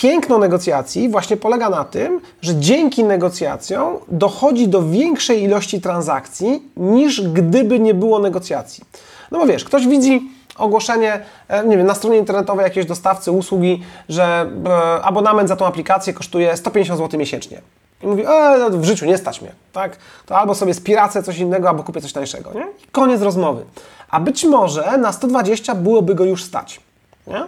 [0.00, 7.22] piękno negocjacji właśnie polega na tym, że dzięki negocjacjom dochodzi do większej ilości transakcji niż
[7.22, 8.84] gdyby nie było negocjacji.
[9.30, 13.82] No bo wiesz, ktoś widzi ogłoszenie, e, nie wiem, na stronie internetowej jakiegoś dostawcy usługi,
[14.08, 17.60] że e, abonament za tą aplikację kosztuje 150 zł miesięcznie.
[18.02, 19.96] I mówi, e, no, w życiu nie stać mnie, tak?
[20.26, 22.60] To albo sobie spiracę coś innego, albo kupię coś tańszego, nie?
[22.84, 23.64] I koniec rozmowy.
[24.10, 26.80] A być może na 120 byłoby go już stać,
[27.26, 27.44] nie?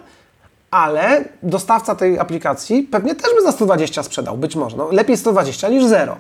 [0.73, 4.77] Ale dostawca tej aplikacji pewnie też by za 120 sprzedał, być może.
[4.77, 6.16] No, lepiej 120 niż 0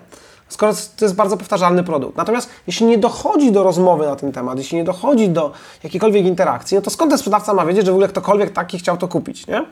[0.52, 2.16] skoro to jest bardzo powtarzalny produkt.
[2.16, 6.74] Natomiast jeśli nie dochodzi do rozmowy na ten temat, jeśli nie dochodzi do jakiejkolwiek interakcji,
[6.74, 9.46] no to skąd ten sprzedawca ma wiedzieć, że w ogóle ktokolwiek taki chciał to kupić,
[9.46, 9.64] nie?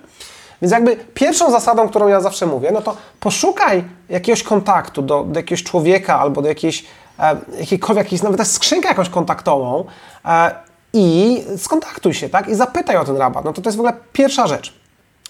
[0.63, 5.39] Więc jakby pierwszą zasadą, którą ja zawsze mówię, no to poszukaj jakiegoś kontaktu do, do
[5.39, 6.85] jakiegoś człowieka albo do jakiejś,
[7.19, 9.85] e, jakiejkolwiek, jakiejś, nawet skrzynkę jakąś kontaktową
[10.25, 12.49] e, i skontaktuj się, tak?
[12.49, 13.45] I zapytaj o ten rabat.
[13.45, 14.75] No to to jest w ogóle pierwsza rzecz.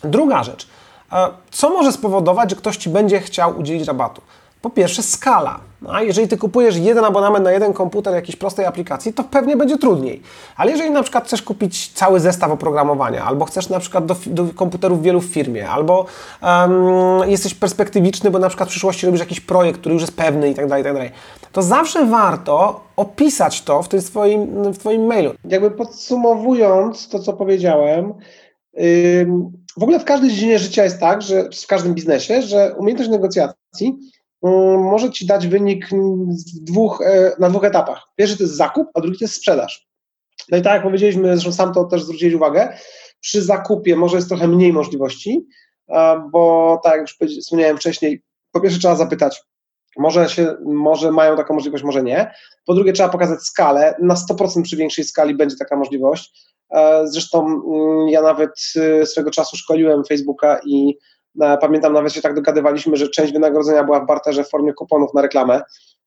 [0.05, 0.69] Druga rzecz.
[1.13, 4.23] E, co może spowodować, że ktoś Ci będzie chciał udzielić rabatu?
[4.63, 5.61] Po pierwsze, skala.
[5.83, 9.57] No, a jeżeli ty kupujesz jeden abonament na jeden komputer jakiejś prostej aplikacji, to pewnie
[9.57, 10.23] będzie trudniej.
[10.57, 14.45] Ale jeżeli na przykład chcesz kupić cały zestaw oprogramowania, albo chcesz na przykład do, do
[14.55, 16.07] komputerów wielu w firmie, albo
[16.43, 20.51] um, jesteś perspektywiczny, bo na przykład w przyszłości robisz jakiś projekt, który już jest pewny
[20.51, 21.11] i tak dalej, i tak dalej,
[21.53, 25.33] to zawsze warto opisać to w tym swoim, w Twoim mailu.
[25.45, 28.15] Jakby podsumowując to, co powiedziałem,
[29.79, 33.99] w ogóle w każdej dziedzinie życia jest tak, że w każdym biznesie, że umiejętność negocjacji
[34.79, 35.89] może Ci dać wynik
[36.63, 38.03] dwóch, e, na dwóch etapach.
[38.17, 39.89] Pierwszy to jest zakup, a drugi to jest sprzedaż.
[40.51, 42.77] No i tak jak powiedzieliśmy, zresztą sam to też zwróciłeś uwagę,
[43.21, 45.47] przy zakupie może jest trochę mniej możliwości,
[46.31, 48.23] bo tak jak już wspomniałem wcześniej,
[48.53, 49.43] po pierwsze trzeba zapytać,
[49.97, 52.35] może, się, może mają taką możliwość, może nie.
[52.67, 53.95] Po drugie, trzeba pokazać skalę.
[54.03, 56.53] Na 100% przy większej skali będzie taka możliwość.
[56.71, 60.99] E, zresztą mm, ja nawet e, swego czasu szkoliłem Facebooka i
[61.61, 65.23] pamiętam nawet się tak dogadywaliśmy, że część wynagrodzenia była w barterze w formie kuponów na
[65.23, 65.63] reklamę,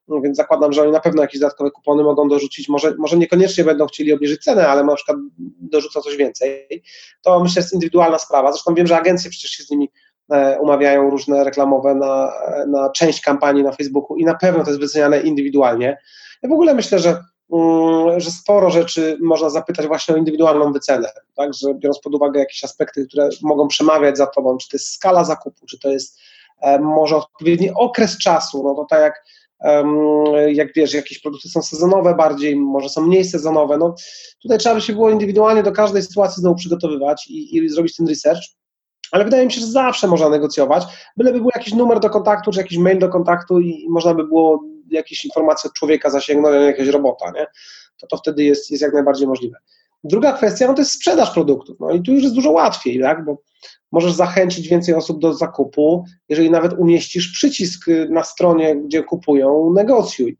[0.07, 3.63] no więc zakładam, że oni na pewno jakieś dodatkowe kupony mogą dorzucić, może, może niekoniecznie
[3.63, 5.17] będą chcieli obniżyć cenę, ale na przykład
[5.61, 6.83] dorzucą coś więcej.
[7.21, 8.51] To myślę jest indywidualna sprawa.
[8.51, 9.91] Zresztą wiem, że agencje przecież się z nimi
[10.31, 12.31] e, umawiają różne reklamowe na,
[12.67, 15.97] na część kampanii na Facebooku i na pewno to jest wyceniane indywidualnie.
[16.43, 17.23] Ja w ogóle myślę, że
[18.17, 22.63] że sporo rzeczy można zapytać właśnie o indywidualną wycenę, tak, że biorąc pod uwagę jakieś
[22.63, 26.19] aspekty, które mogą przemawiać za tobą, czy to jest skala zakupu, czy to jest
[26.61, 29.23] e, może odpowiedni okres czasu, no to tak jak
[30.47, 33.95] jak wiesz, jakieś produkty są sezonowe bardziej, może są mniej sezonowe, no
[34.41, 38.07] tutaj trzeba by się było indywidualnie do każdej sytuacji znowu przygotowywać i, i zrobić ten
[38.07, 38.41] research,
[39.11, 40.83] ale wydaje mi się, że zawsze można negocjować,
[41.17, 44.63] byleby był jakiś numer do kontaktu, czy jakiś mail do kontaktu i można by było
[44.89, 47.45] jakieś informacje od człowieka zasięgnąć, jakiegoś robota, nie?
[47.97, 49.57] To to wtedy jest, jest jak najbardziej możliwe.
[50.03, 53.25] Druga kwestia, no to jest sprzedaż produktów, no i tu już jest dużo łatwiej, tak,
[53.25, 53.41] bo
[53.91, 60.37] możesz zachęcić więcej osób do zakupu, jeżeli nawet umieścisz przycisk na stronie, gdzie kupują, negocjuj.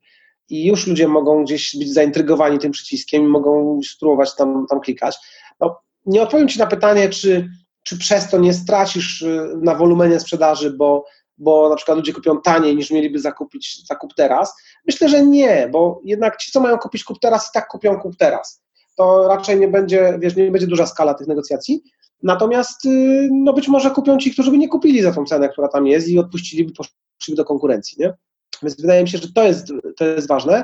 [0.50, 5.16] I już ludzie mogą gdzieś być zaintrygowani tym przyciskiem i mogą spróbować tam, tam klikać.
[5.60, 7.50] No, nie odpowiem Ci na pytanie, czy,
[7.84, 11.06] czy przez to nie stracisz y, na wolumenie sprzedaży, bo
[11.38, 14.55] bo na przykład ludzie kupią taniej niż mieliby zakupić zakup teraz?
[14.88, 18.17] Myślę, że nie, bo jednak ci, co mają kupić kup teraz, i tak kupią kup
[18.17, 18.63] teraz.
[18.97, 21.84] To raczej nie będzie, wiesz, nie będzie duża skala tych negocjacji.
[22.23, 25.67] Natomiast y, no być może kupią ci, którzy by nie kupili za tą cenę, która
[25.67, 28.13] tam jest i odpuściliby, poszli do konkurencji, nie?
[28.61, 29.67] Więc wydaje mi się, że to jest,
[29.97, 30.63] to jest ważne.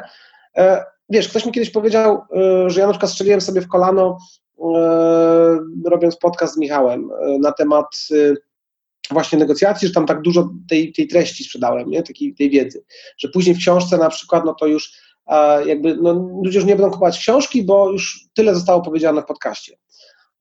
[0.58, 2.22] E, wiesz, ktoś mi kiedyś powiedział,
[2.66, 4.18] y, że ja na przykład strzeliłem sobie w kolano,
[4.76, 7.10] e, robiąc podcast z Michałem
[7.40, 7.86] na temat
[9.14, 12.04] właśnie negocjacji, że tam tak dużo tej, tej treści sprzedałem, nie?
[12.38, 12.84] Tej wiedzy,
[13.18, 14.94] że później w książce na przykład, no to już
[15.66, 19.78] jakby, no, ludzie już nie będą kupować książki, bo już tyle zostało powiedziane w podcaście.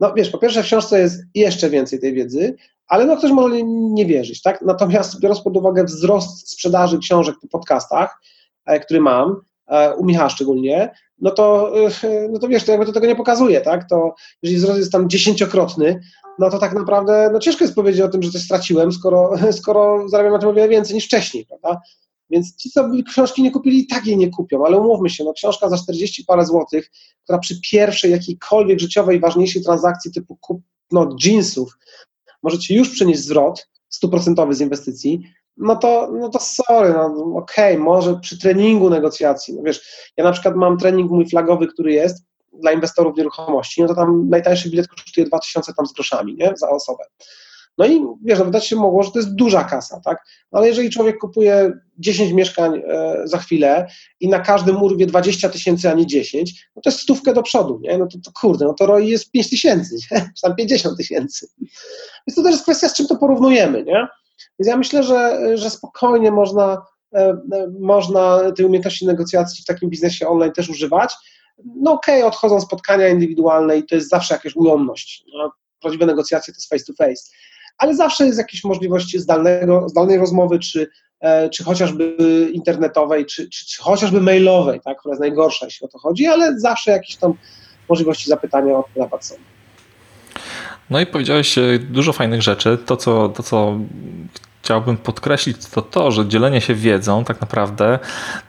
[0.00, 2.56] No wiesz, po pierwsze w książce jest jeszcze więcej tej wiedzy,
[2.88, 4.62] ale no ktoś może nie wierzyć, tak?
[4.62, 8.20] Natomiast biorąc pod uwagę wzrost sprzedaży książek po podcastach,
[8.66, 10.90] e, który mam, e, u Michała szczególnie,
[11.20, 13.88] no to, e, no to wiesz, to jakby to tego nie pokazuje, tak?
[13.88, 16.00] To jeżeli wzrost jest tam dziesięciokrotny,
[16.38, 20.08] no to tak naprawdę no ciężko jest powiedzieć o tym, że coś straciłem, skoro, skoro
[20.08, 21.80] zarabiam na tym o wiele więcej niż wcześniej, prawda?
[22.30, 25.32] Więc ci, co książki nie kupili, i tak jej nie kupią, ale umówmy się, no
[25.32, 26.90] książka za 40 parę złotych,
[27.24, 30.62] która przy pierwszej jakiejkolwiek życiowej, ważniejszej transakcji typu kup
[30.92, 31.78] no, jeansów
[32.42, 35.22] może ci już przynieść zwrot stuprocentowy z inwestycji,
[35.58, 37.04] no to, no to sorry, no
[37.36, 41.66] okej, okay, może przy treningu negocjacji, no wiesz, ja na przykład mam trening mój flagowy,
[41.66, 46.36] który jest dla inwestorów nieruchomości, no to tam najtańszy bilet kosztuje 2000 tam z groszami,
[46.38, 47.04] nie, za osobę.
[47.78, 50.24] No i wiesz, no wydać się mogło, że to jest duża kasa, tak?
[50.52, 53.86] No ale jeżeli człowiek kupuje 10 mieszkań e, za chwilę
[54.20, 57.80] i na każdym urwie 20 tysięcy, a nie 10, no to jest stówkę do przodu,
[57.82, 57.98] nie?
[57.98, 59.96] No to, to kurde, no to ROI jest 5 tysięcy,
[60.36, 61.48] czy tam 50 tysięcy.
[62.26, 64.06] Więc to też jest kwestia, z czym to porównujemy, nie?
[64.58, 66.82] Więc ja myślę, że, że spokojnie można,
[67.14, 67.38] e, e,
[67.80, 71.14] można tej umiejętności negocjacji w takim biznesie online też używać.
[71.76, 75.24] No okej, okay, odchodzą spotkania indywidualne i to jest zawsze jakaś ułomność.
[75.38, 77.22] No, prawdziwe negocjacje to jest face to face
[77.78, 80.88] ale zawsze jest jakaś możliwość zdalnego, zdalnej rozmowy, czy,
[81.20, 82.16] e, czy chociażby
[82.52, 86.60] internetowej, czy, czy, czy chociażby mailowej, tak, która jest najgorsza, jeśli o to chodzi, ale
[86.60, 87.34] zawsze jakieś tam
[87.88, 89.34] możliwości zapytania odpowiadać są.
[90.90, 92.78] No i powiedziałeś e, dużo fajnych rzeczy.
[92.86, 93.78] To, co, to, co
[94.68, 97.98] chciałbym podkreślić, to to, że dzielenie się wiedzą tak naprawdę,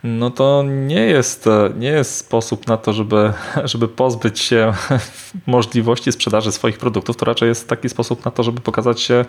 [0.04, 1.48] no to nie jest,
[1.78, 3.32] nie jest sposób na to, żeby,
[3.64, 4.72] żeby pozbyć się
[5.46, 9.24] możliwości sprzedaży swoich produktów, to raczej jest taki sposób na to, żeby pokazać się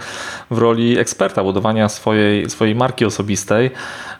[0.51, 3.71] w roli eksperta, budowania swojej, swojej marki osobistej,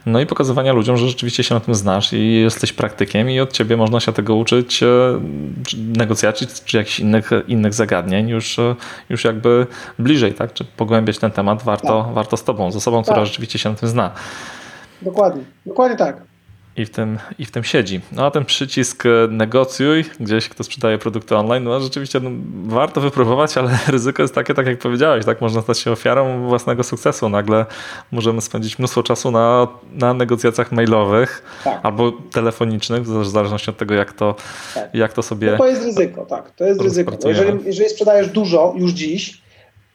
[0.06, 3.54] no i pokazywania ludziom, że rzeczywiście się na tym znasz i jesteś praktykiem i od
[3.54, 4.88] ciebie można się tego uczyć, e,
[5.78, 8.76] negocjacji czy jakichś innych, innych zagadnień już, e,
[9.10, 9.68] już jakby
[10.00, 10.54] bliżej, tak?
[10.54, 12.14] Czy pogłębiać ten temat warto, tak.
[12.14, 13.06] warto z tobą, z osobą, tak.
[13.06, 14.12] która rzeczywiście się na tym zna.
[15.02, 16.22] Dokładnie, dokładnie tak
[16.78, 18.02] i w tym, i w tym siedzi.
[18.12, 22.30] No a ten przycisk e, negocjuj, gdzieś kto sprzedaje produkty online, no rzeczywiście no,
[22.66, 26.84] warto wypróbować, ale ryzyko jest takie, tak jak powiedziałeś, tak można stać się ofiarą własnego
[26.84, 27.30] sukcesu.
[27.30, 27.66] Nagle
[28.12, 31.80] możemy spędzić mnóstwo czasu na, na negocjacjach mailowych tak.
[31.84, 34.36] albo telefonicznych, w zależności od tego, jak to,
[34.74, 34.96] tak.
[34.96, 35.52] jak to sobie.
[35.52, 36.52] No to jest ryzyko, tak.
[36.52, 37.18] To jest ryzyko.
[37.26, 39.41] Jeżeli, jeżeli sprzedajesz dużo już dziś,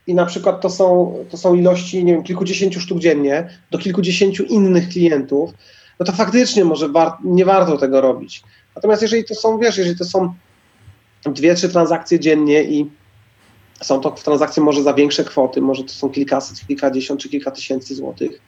[0.07, 4.45] i na przykład to są, to są ilości, nie wiem, kilkudziesięciu sztuk dziennie do kilkudziesięciu
[4.45, 5.51] innych klientów,
[6.01, 8.43] no to faktycznie może war nie warto tego robić.
[8.75, 10.35] Natomiast jeżeli to są, wiesz, jeżeli to są
[11.27, 12.91] dwie, trzy transakcje dziennie i
[13.83, 17.95] są to transakcje może za większe kwoty, może to są kilkaset, kilkadziesiąt czy kilka tysięcy
[17.95, 18.41] złotych,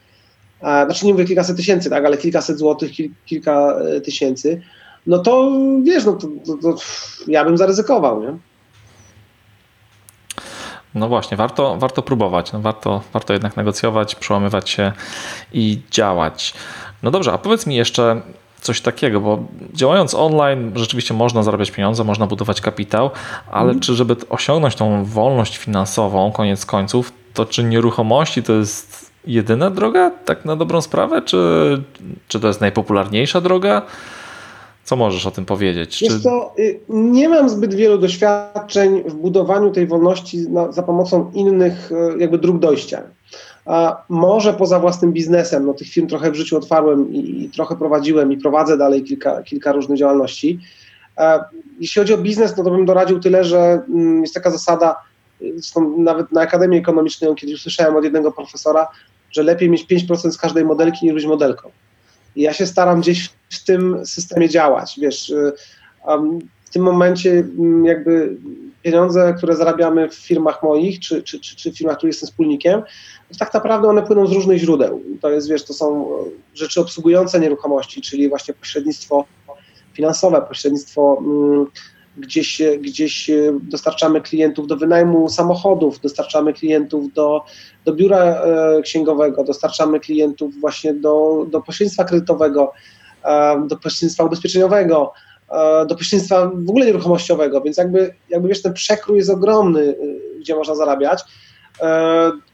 [0.61, 4.63] znaczy nie mówię kilkaset tysięcy, tak, ale kilkaset złotych, kil, kilka e, tysięcy,
[5.07, 5.53] no to
[5.83, 6.77] wiesz, no to, to, to
[7.27, 8.39] ja bym zaryzykował, nie?
[10.99, 14.93] No właśnie, warto, warto próbować, no warto, warto jednak negocjować, przełamywać się
[15.53, 16.55] i działać.
[17.03, 18.21] No dobrze, a powiedz mi jeszcze
[18.61, 19.39] coś takiego, bo
[19.75, 23.11] działając online rzeczywiście można zarabiać pieniądze, można budować kapitał,
[23.51, 23.81] ale mm.
[23.81, 30.11] czy żeby osiągnąć tą wolność finansową, koniec końców, to czy nieruchomości to jest jedyna droga,
[30.25, 31.83] tak na dobrą sprawę, czy,
[32.29, 33.83] czy to jest najpopularniejsza droga?
[34.89, 35.99] Co możesz o tym powiedzieć?
[35.99, 36.23] Czy...
[36.23, 42.19] To, y, nie mam zbyt wielu doświadczeń w budowaniu tej wolności za pomocą innych y,
[42.19, 43.03] jakby dróg dojścia.
[43.67, 47.77] A może poza własnym biznesem, no tych firm trochę w życiu otwarłem i, i trochę
[47.77, 50.59] prowadziłem i prowadzę dalej kilka, kilka różnych działalności.
[51.17, 51.45] A
[51.81, 54.97] jeśli chodzi o biznes, no to bym doradził tyle, że mm, jest taka zasada,
[55.41, 58.89] zresztą nawet na Akademii Ekonomicznej kiedyś usłyszałem od jednego profesora,
[59.31, 61.71] że lepiej mieć 5% z każdej modelki niż być modelką.
[62.37, 64.99] I ja się staram gdzieś w tym systemie działać.
[65.01, 65.33] Wiesz,
[66.07, 68.37] um, w tym momencie mm, jakby
[68.83, 72.83] pieniądze, które zarabiamy w firmach moich, czy, czy, czy, czy w firmach, których jestem wspólnikiem,
[73.39, 75.03] tak naprawdę one płyną z różnych źródeł.
[75.21, 76.09] To jest, wiesz, to są
[76.55, 79.25] rzeczy obsługujące nieruchomości, czyli właśnie pośrednictwo
[79.93, 81.67] finansowe, pośrednictwo mm,
[82.19, 83.31] gdzieś, gdzieś
[83.63, 87.45] dostarczamy klientów do wynajmu samochodów, dostarczamy klientów do,
[87.85, 92.73] do biura e, księgowego, dostarczamy klientów właśnie do, do pośrednictwa kredytowego,
[93.25, 95.13] e, do pośrednictwa ubezpieczeniowego,
[95.51, 99.95] e, do pośrednictwa w ogóle nieruchomościowego, więc jakby, jakby wiesz, ten przekrój jest ogromny,
[100.41, 101.23] gdzie można zarabiać.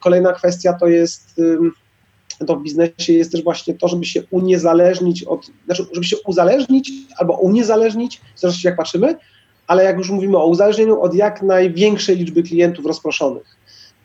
[0.01, 1.41] Kolejna kwestia to jest
[2.47, 6.93] to w biznesie jest też właśnie to, żeby się uniezależnić od, znaczy, żeby się uzależnić
[7.17, 9.17] albo uniezależnić, zależności jak patrzymy,
[9.67, 13.57] ale jak już mówimy o uzależnieniu, od jak największej liczby klientów rozproszonych.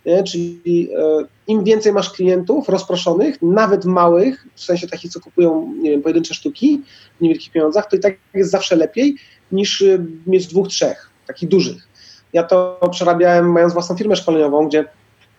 [0.06, 0.24] Nie?
[0.24, 5.92] Czyli e, im więcej masz klientów rozproszonych, nawet małych, w sensie takich, co kupują nie
[5.92, 6.82] wiem, pojedyncze sztuki
[7.20, 9.16] w niewielkich pieniądzach, to i tak jest zawsze lepiej
[9.52, 11.88] niż e, mieć dwóch, trzech, takich dużych.
[12.34, 14.86] Ja to przerabiałem mając własną firmę szkoleniową, gdzie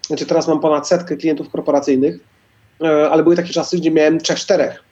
[0.06, 2.18] znaczy teraz mam ponad setkę klientów korporacyjnych,
[2.82, 4.84] e, ale były takie czasy, gdzie miałem trzech, czterech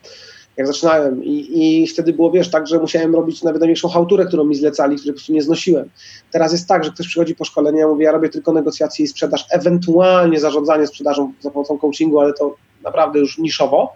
[0.59, 4.45] jak zaczynałem I, i wtedy było, wiesz, tak, że musiałem robić nawet największą hałturę, którą
[4.45, 5.91] mi zlecali, której po prostu nie znosiłem.
[6.31, 9.09] Teraz jest tak, że ktoś przychodzi po szkolenie, ja mówię, ja robię tylko negocjacje i
[9.09, 13.93] sprzedaż, ewentualnie zarządzanie sprzedażą za pomocą coachingu, ale to naprawdę już niszowo.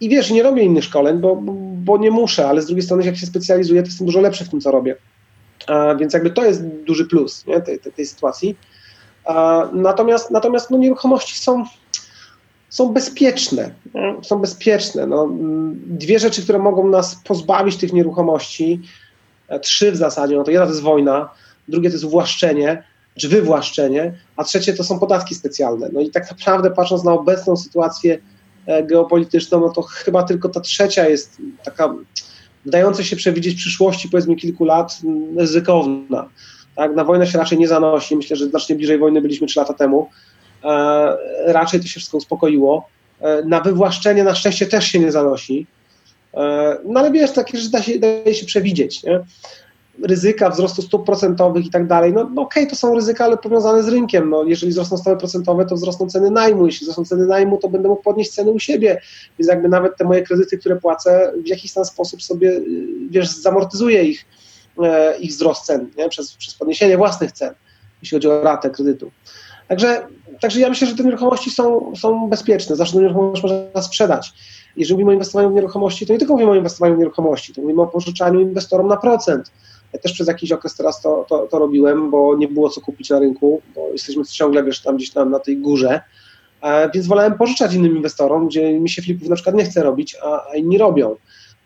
[0.00, 1.38] I wiesz, nie robię innych szkoleń, bo,
[1.74, 4.48] bo nie muszę, ale z drugiej strony, jak się specjalizuję, to jestem dużo lepszy w
[4.48, 4.96] tym, co robię.
[6.00, 8.56] Więc jakby to jest duży plus nie, tej, tej, tej sytuacji.
[9.72, 11.64] Natomiast, natomiast no, nieruchomości są,
[12.68, 13.70] są bezpieczne.
[14.22, 15.06] Są bezpieczne.
[15.06, 15.28] No,
[15.86, 18.80] dwie rzeczy, które mogą nas pozbawić tych nieruchomości,
[19.48, 21.30] e, trzy w zasadzie, no to jedna to jest wojna,
[21.68, 22.82] drugie to jest uwłaszczenie,
[23.18, 25.88] czy wywłaszczenie, a trzecie to są podatki specjalne.
[25.92, 28.18] No i tak naprawdę patrząc na obecną sytuację
[28.66, 31.94] e, geopolityczną, no to chyba tylko ta trzecia jest taka
[32.64, 34.98] wydająca się przewidzieć przyszłości powiedzmy kilku lat
[35.36, 36.28] ryzykowna.
[36.76, 36.94] Tak?
[36.94, 38.16] Na wojnę się raczej nie zanosi.
[38.16, 40.08] Myślę, że znacznie bliżej wojny byliśmy trzy lata temu.
[40.64, 41.16] E,
[41.52, 42.88] raczej to się wszystko uspokoiło.
[43.20, 45.66] E, na wywłaszczenie na szczęście też się nie zanosi.
[46.34, 49.02] E, no ale wiesz, takie rzeczy da się, daje się przewidzieć.
[49.02, 49.20] Nie?
[50.02, 53.36] ryzyka wzrostu stóp procentowych i tak dalej, no, no okej, okay, to są ryzyka, ale
[53.36, 54.30] powiązane z rynkiem.
[54.30, 56.66] No, jeżeli wzrosną stopy procentowe, to wzrosną ceny najmu.
[56.66, 59.00] Jeśli wzrosną ceny najmu, to będę mógł podnieść ceny u siebie.
[59.38, 62.64] Więc jakby nawet te moje kredyty, które płacę, w jakiś tam sposób sobie, y,
[63.10, 64.26] wiesz, zamortyzuję ich,
[65.20, 66.08] ich wzrost cen nie?
[66.08, 67.54] Przez, przez podniesienie własnych cen,
[68.02, 69.10] jeśli chodzi o ratę kredytu.
[69.68, 70.06] Także,
[70.40, 72.76] także ja myślę, że te nieruchomości są, są bezpieczne.
[72.76, 74.32] Zawsze nieruchomość można sprzedać.
[74.76, 77.60] Jeżeli mówimy o inwestowaniu w nieruchomości, to nie tylko mówimy o inwestowaniu w nieruchomości, to
[77.60, 79.50] mówimy o pożyczaniu inwestorom na procent
[79.92, 83.10] ja też przez jakiś okres teraz to, to, to robiłem, bo nie było co kupić
[83.10, 86.00] na rynku, bo jesteśmy ciągle wiesz, tam gdzieś tam na tej górze,
[86.62, 90.16] e, więc wolałem pożyczać innym inwestorom, gdzie mi się flipów na przykład nie chce robić,
[90.22, 91.16] a, a inni robią.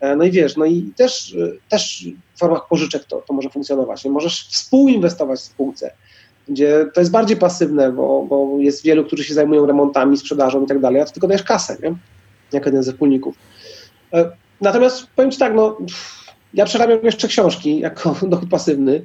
[0.01, 1.37] E, no i wiesz, no i też,
[1.69, 4.05] też w formach pożyczek to, to może funkcjonować.
[4.05, 5.95] Możesz współinwestować w spółce,
[6.49, 10.67] gdzie to jest bardziej pasywne, bo, bo jest wielu, którzy się zajmują remontami, sprzedażą i
[10.67, 11.95] tak dalej, a ty tylko dajesz kasę, nie?
[12.53, 13.35] jako jeden ze wspólników.
[14.13, 14.31] E,
[14.61, 15.79] natomiast powiem Ci tak, no
[16.55, 19.03] ja przerabiam jeszcze książki jako dochód pasywny,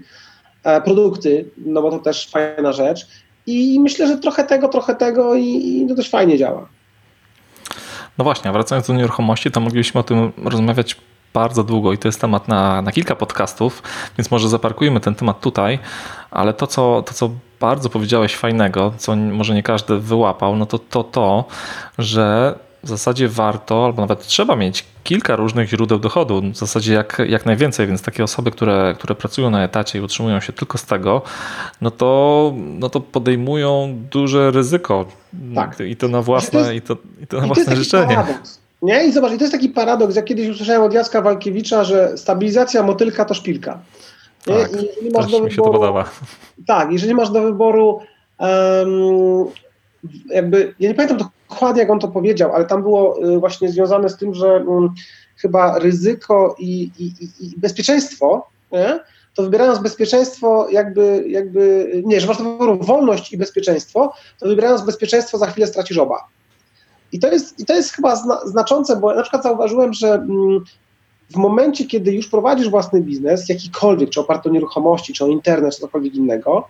[0.64, 3.08] e, produkty, no bo to też fajna rzecz.
[3.48, 6.70] I myślę, że trochę tego, trochę tego i, i to dość fajnie działa.
[8.18, 10.98] No właśnie, wracając do nieruchomości, to mogliśmy o tym rozmawiać
[11.38, 13.84] bardzo długo i to jest temat na, na kilka podcastów,
[14.18, 15.80] więc może zaparkujmy ten temat tutaj,
[16.32, 17.30] ale to co, to, co
[17.60, 21.46] bardzo powiedziałeś fajnego, co może nie każdy wyłapał, no to to, to
[21.98, 27.22] że w zasadzie warto, albo nawet trzeba mieć kilka różnych źródeł dochodu, w zasadzie jak,
[27.28, 30.86] jak najwięcej, więc takie osoby, które, które pracują na etacie i utrzymują się tylko z
[30.86, 31.22] tego,
[31.82, 35.06] no to, no to podejmują duże ryzyko.
[35.56, 35.80] Tak.
[35.80, 38.16] I to na własne, to jest, i to, i to na własne to życzenie.
[38.16, 38.67] Paradoks.
[38.82, 39.06] Nie?
[39.06, 42.84] I zobacz, i to jest taki paradoks, jak kiedyś usłyszałem od Jacka Walkiewicza, że stabilizacja
[42.84, 43.80] motylka to szpilka.
[44.48, 44.56] Nie?
[44.56, 46.10] Tak, I jeżeli masz do wyboru, mi się to podoba.
[46.68, 48.00] Tak, jeżeli masz do wyboru
[48.40, 49.46] um,
[50.30, 54.10] jakby, ja nie pamiętam dokładnie, jak on to powiedział, ale tam było y, właśnie związane
[54.10, 54.94] z tym, że um,
[55.38, 59.00] chyba ryzyko i, i, i bezpieczeństwo, nie?
[59.34, 64.82] to wybierając bezpieczeństwo, jakby, jakby, nie, że masz do wyboru wolność i bezpieczeństwo, to wybierając
[64.82, 66.28] bezpieczeństwo za chwilę stracisz oba.
[67.12, 70.64] I to jest, i to jest chyba zna, znaczące, bo na przykład zauważyłem, że mm,
[71.30, 75.76] w momencie, kiedy już prowadzisz własny biznes, jakikolwiek, czy oparty o nieruchomości, czy o internet,
[75.76, 76.68] czy cokolwiek innego,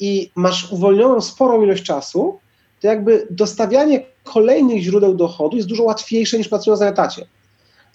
[0.00, 2.38] i masz uwolnioną sporą ilość czasu,
[2.80, 7.26] to jakby dostawianie kolejnych źródeł dochodu jest dużo łatwiejsze niż pracując na etacie.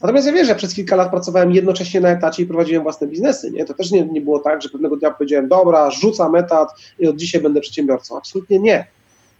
[0.01, 3.51] Natomiast ja wiem, że przez kilka lat pracowałem jednocześnie na etacie i prowadziłem własne biznesy.
[3.51, 3.65] Nie?
[3.65, 6.69] To też nie, nie było tak, że pewnego dnia powiedziałem, dobra, rzucam etat
[6.99, 8.17] i od dzisiaj będę przedsiębiorcą.
[8.17, 8.87] Absolutnie nie.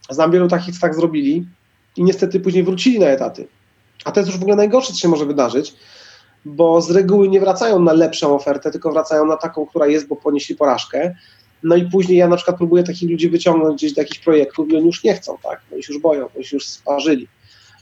[0.10, 1.46] Znam wielu takich, co tak zrobili
[1.98, 3.48] i niestety później wrócili na etaty.
[4.06, 5.74] A to jest już w ogóle najgorsze, co się może wydarzyć,
[6.46, 10.16] bo z reguły nie wracają na lepszą ofertę, tylko wracają na taką, która jest, bo
[10.16, 11.16] ponieśli porażkę
[11.64, 14.76] no i później ja na przykład próbuję takich ludzi wyciągnąć gdzieś do jakichś projektów i
[14.76, 15.62] oni już nie chcą, tak?
[15.74, 17.28] Oni się już boją, oni się już sparzyli.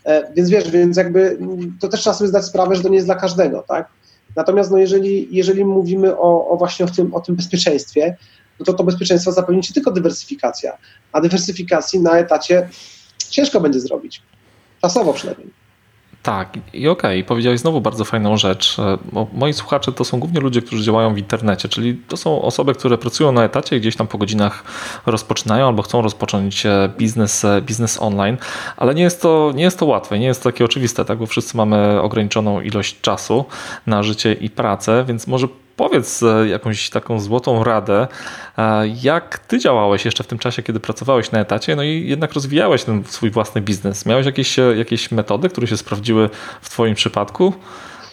[0.05, 1.37] E, więc wiesz, więc jakby
[1.79, 3.89] to też trzeba sobie zdać sprawę, że to nie jest dla każdego, tak?
[4.35, 8.17] Natomiast no jeżeli, jeżeli mówimy o, o właśnie o tym, o tym bezpieczeństwie,
[8.59, 10.77] no to to bezpieczeństwo zapewni ci tylko dywersyfikacja,
[11.11, 12.69] a dywersyfikacji na etacie
[13.29, 14.21] ciężko będzie zrobić.
[14.81, 15.65] Czasowo przynajmniej.
[16.25, 18.79] Tak, i okej, okay, powiedziałeś znowu bardzo fajną rzecz.
[18.79, 18.97] E,
[19.33, 22.97] moi słuchacze to są głównie ludzie, którzy działają w internecie, czyli to są osoby, które
[22.97, 24.63] pracują na etacie i gdzieś tam po godzinach
[25.05, 28.37] rozpoczynają albo chcą rozpocząć e, biznes, e, biznes online,
[28.77, 31.17] ale nie jest, to, nie jest to łatwe, nie jest to takie oczywiste, tak?
[31.17, 33.45] bo wszyscy mamy ograniczoną ilość czasu
[33.87, 38.07] na życie i pracę, więc może powiedz e, jakąś taką złotą radę,
[38.57, 42.33] e, jak ty działałeś jeszcze w tym czasie, kiedy pracowałeś na etacie, no i jednak
[42.33, 44.05] rozwijałeś ten swój własny biznes.
[44.05, 46.29] Miałeś jakieś, e, jakieś metody, które się sprawdziły
[46.61, 47.53] w twoim przypadku?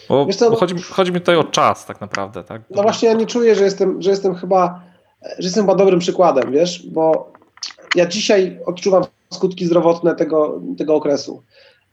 [0.09, 2.43] Bo, co, bo chodzi, chodzi, mi tutaj o czas tak naprawdę.
[2.43, 2.61] Tak?
[2.69, 4.81] No właśnie ja nie czuję, że jestem, że jestem chyba
[5.23, 7.31] że jestem chyba dobrym przykładem, wiesz, bo
[7.95, 9.03] ja dzisiaj odczuwam
[9.33, 11.43] skutki zdrowotne tego, tego okresu.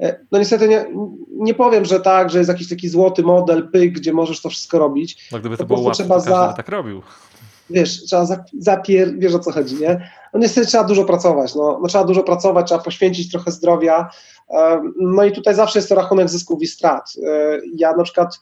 [0.01, 0.85] E, no niestety nie,
[1.31, 4.79] nie powiem, że tak, że jest jakiś taki złoty model, pyk, gdzie możesz to wszystko
[4.79, 5.29] robić.
[5.33, 6.53] No gdyby to, to było łatwe, trzeba za...
[6.57, 7.03] tak robił.
[7.71, 8.27] wiesz, trzeba
[8.59, 9.19] zapier...
[9.19, 10.11] wiesz o co chodzi, nie?
[10.35, 14.11] No niestety trzeba dużo pracować, no, no trzeba dużo pracować, trzeba poświęcić trochę zdrowia,
[15.01, 17.13] no i tutaj zawsze jest to rachunek zysków i strat.
[17.77, 18.41] Ja na przykład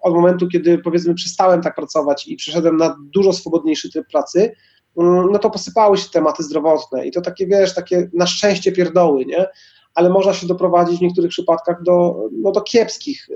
[0.00, 4.52] od momentu, kiedy powiedzmy przestałem tak pracować i przeszedłem na dużo swobodniejszy tryb pracy,
[4.98, 9.26] mm, no to posypały się tematy zdrowotne i to takie, wiesz, takie na szczęście pierdoły,
[9.26, 9.46] nie?
[9.96, 13.34] Ale można się doprowadzić w niektórych przypadkach do, no, do kiepskich, y,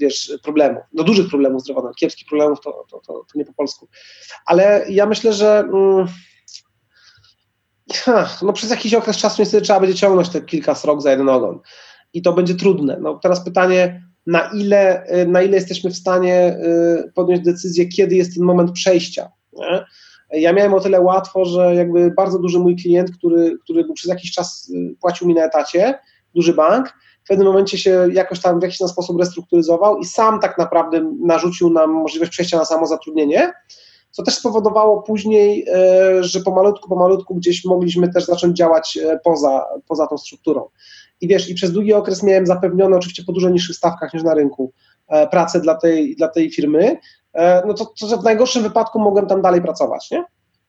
[0.00, 1.96] wiesz, problemów, do dużych problemów zdrowotnych.
[1.96, 3.88] Kiepskich problemów to, to, to, to nie po polsku.
[4.46, 6.06] Ale ja myślę, że mm,
[8.42, 11.60] no przez jakiś okres czasu niestety trzeba będzie ciągnąć te kilka srok za jeden ogon.
[12.12, 12.98] I to będzie trudne.
[13.00, 16.58] No teraz pytanie, na ile, y, na ile jesteśmy w stanie
[17.06, 19.30] y, podjąć decyzję, kiedy jest ten moment przejścia.
[19.52, 19.84] Nie?
[20.30, 24.08] Ja miałem o tyle łatwo, że jakby bardzo duży mój klient, który, który był przez
[24.08, 25.98] jakiś czas y, płacił mi na etacie,
[26.34, 30.58] duży bank, w pewnym momencie się jakoś tam w jakiś sposób restrukturyzował i sam tak
[30.58, 33.52] naprawdę narzucił nam możliwość przejścia na samozatrudnienie,
[34.10, 35.66] co też spowodowało później,
[36.20, 40.68] że pomalutku, pomalutku gdzieś mogliśmy też zacząć działać poza, poza tą strukturą.
[41.20, 44.34] I wiesz, i przez długi okres miałem zapewnione, oczywiście po dużo niższych stawkach niż na
[44.34, 44.72] rynku,
[45.08, 46.98] e, pracę dla tej, dla tej firmy, e,
[47.66, 50.24] no to, to w najgorszym wypadku mogłem tam dalej pracować, nie?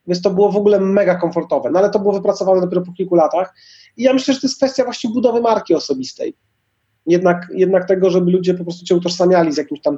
[0.07, 3.15] Więc to było w ogóle mega komfortowe, no ale to było wypracowane dopiero po kilku
[3.15, 3.53] latach.
[3.97, 6.33] I ja myślę, że to jest kwestia właśnie budowy marki osobistej.
[7.05, 9.97] Jednak, jednak tego, żeby ludzie po prostu cię utożsamiali z jakimś tam,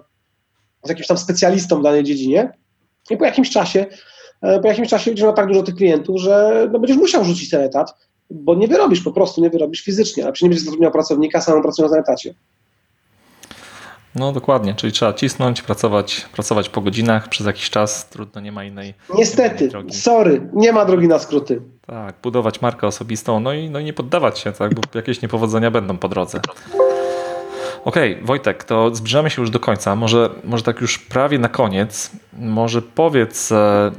[0.84, 2.54] z jakimś tam specjalistą w danej dziedzinie.
[3.10, 3.86] I po jakimś czasie,
[4.42, 7.50] e, po jakimś czasie będziesz miał tak dużo tych klientów, że no będziesz musiał rzucić
[7.50, 7.94] ten etat,
[8.30, 11.62] bo nie wyrobisz, po prostu nie wyrobisz fizycznie, a przecież nie będziesz zatrudniał pracownika, samą
[11.62, 12.34] pracując na etacie.
[14.16, 18.64] No dokładnie, czyli trzeba cisnąć, pracować, pracować po godzinach przez jakiś czas, trudno, nie ma
[18.64, 21.62] innej Niestety, nie ma innej sorry, nie ma drogi na skróty.
[21.86, 25.72] Tak, budować markę osobistą, no i, no i nie poddawać się, tak, bo jakieś niepowodzenia
[25.72, 26.40] będą po drodze.
[27.86, 29.96] Okej, okay, Wojtek, to zbliżamy się już do końca.
[29.96, 33.92] Może, może tak już prawie na koniec, może powiedz, e,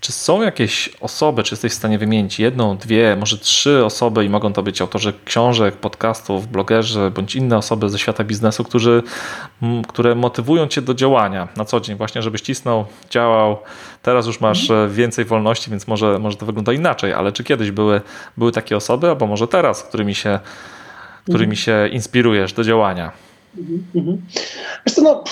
[0.00, 4.28] czy są jakieś osoby, czy jesteś w stanie wymienić jedną, dwie, może trzy osoby i
[4.28, 9.02] mogą to być autorzy książek, podcastów, blogerzy bądź inne osoby ze świata biznesu, którzy,
[9.88, 13.58] które motywują cię do działania na co dzień, właśnie żebyś cisnął, działał.
[14.02, 14.94] Teraz już masz mhm.
[14.94, 18.00] więcej wolności, więc może, może to wygląda inaczej, ale czy kiedyś były,
[18.36, 20.40] były takie osoby, albo może teraz, którymi się,
[21.22, 21.56] którymi mhm.
[21.56, 23.12] się inspirujesz do działania?
[23.58, 23.84] Mhm.
[23.94, 24.22] mhm.
[24.86, 25.24] Wiesz no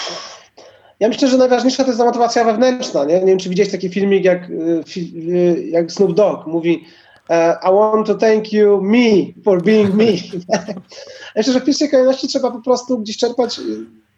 [1.01, 3.05] ja myślę, że najważniejsza to jest motywacja wewnętrzna.
[3.05, 6.84] Nie, nie wiem, czy widziałeś taki filmik, jak, y, y, jak Snoop Dogg mówi
[7.30, 10.05] e, I want to thank you, me, for being me.
[11.36, 13.62] myślę, że w pierwszej kolejności trzeba po prostu gdzieś czerpać y,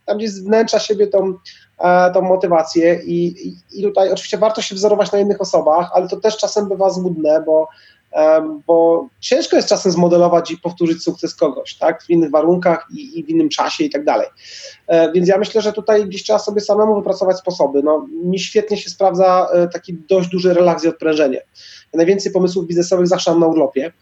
[0.06, 1.34] tam gdzieś z wnętrza siebie tą,
[1.78, 6.08] e, tą motywację i, i, i tutaj oczywiście warto się wzorować na innych osobach, ale
[6.08, 7.68] to też czasem bywa złudne, bo
[8.66, 13.24] bo ciężko jest czasem zmodelować i powtórzyć sukces kogoś, tak, w innych warunkach i, i
[13.24, 14.26] w innym czasie i tak dalej.
[14.86, 17.82] E, więc ja myślę, że tutaj gdzieś trzeba sobie samemu wypracować sposoby.
[17.82, 21.42] No, mi świetnie się sprawdza e, taki dość duży relaks i odprężenie.
[21.92, 23.92] Ja najwięcej pomysłów biznesowych zawsze mam na urlopie.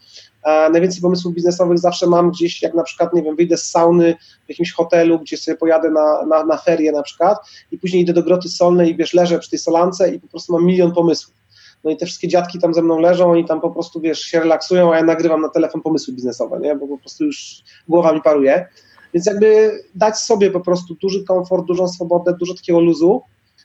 [0.43, 4.15] E, najwięcej pomysłów biznesowych zawsze mam gdzieś, jak na przykład, nie wiem, wyjdę z sauny
[4.45, 7.37] w jakimś hotelu, gdzie sobie pojadę na, na, na ferie na przykład
[7.71, 10.53] i później idę do groty solnej i wiesz, leżę przy tej solance i po prostu
[10.53, 11.38] mam milion pomysłów
[11.83, 14.39] no i te wszystkie dziadki tam ze mną leżą, oni tam po prostu, wiesz, się
[14.39, 16.75] relaksują, a ja nagrywam na telefon pomysły biznesowe, nie?
[16.75, 18.67] Bo po prostu już głowa mi paruje.
[19.13, 23.21] Więc jakby dać sobie po prostu duży komfort, dużą swobodę, dużo takiego luzu.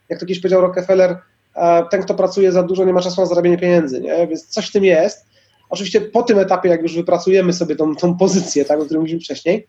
[0.08, 1.18] Jak to kiedyś powiedział Rockefeller,
[1.54, 4.26] e, ten, kto pracuje za dużo, nie ma czasu na zarabianie pieniędzy, nie?
[4.26, 5.26] Więc coś w tym jest.
[5.70, 9.24] Oczywiście po tym etapie, jak już wypracujemy sobie tą, tą pozycję, tak, o której mówiliśmy
[9.24, 9.66] wcześniej.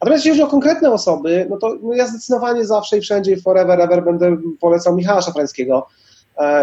[0.00, 3.80] Natomiast jeśli chodzi o konkretne osoby, no to no ja zdecydowanie zawsze i wszędzie forever,
[3.80, 5.86] ever będę polecał Michała Szafrańskiego,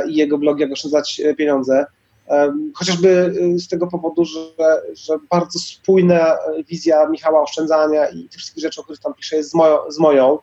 [0.07, 1.86] i jego blog, jak oszczędzać e, pieniądze.
[2.30, 8.63] E, chociażby z tego powodu, że, że bardzo spójna wizja Michała oszczędzania i tych wszystkich
[8.63, 9.78] rzeczy, o których tam pisze, jest z, moją.
[9.89, 10.39] Z moją.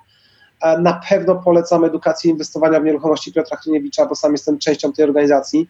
[0.79, 5.69] Na pewno polecam edukację inwestowania w nieruchomości Piotra Chryniewicza, bo sam jestem częścią tej organizacji.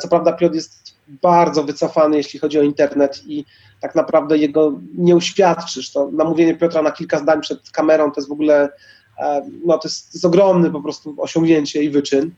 [0.00, 3.44] Co prawda Piotr jest bardzo wycofany, jeśli chodzi o internet i
[3.80, 5.92] tak naprawdę jego nie uświadczysz.
[5.92, 8.68] To namówienie Piotra na kilka zdań przed kamerą to jest w ogóle
[9.64, 12.30] no, to jest, to jest ogromny po prostu osiągnięcie i wyczyn.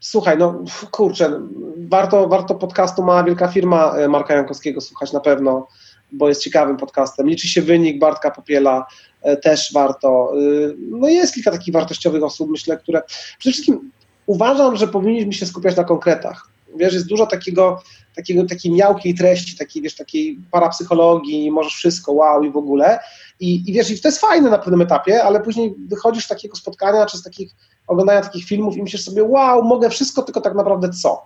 [0.00, 1.40] Słuchaj, no kurczę,
[1.76, 5.68] warto, warto podcastu Mała Wielka Firma e, Marka Jankowskiego słuchać na pewno,
[6.12, 7.28] bo jest ciekawym podcastem.
[7.28, 8.86] Liczy się wynik Bartka Popiela,
[9.22, 10.32] e, też warto.
[10.32, 13.02] E, no jest kilka takich wartościowych osób, myślę, które
[13.38, 13.90] przede wszystkim
[14.26, 16.48] uważam, że powinniśmy się skupiać na konkretach.
[16.76, 17.82] Wiesz, jest dużo takiego,
[18.16, 22.98] takiego takiej miałkiej treści, takiej, wiesz, takiej parapsychologii, możesz wszystko, wow i w ogóle.
[23.40, 26.56] I, I wiesz, i to jest fajne na pewnym etapie, ale później wychodzisz z takiego
[26.56, 27.52] spotkania, czy z takich
[27.86, 31.22] oglądania takich filmów i myślisz sobie, wow, mogę wszystko, tylko tak naprawdę co?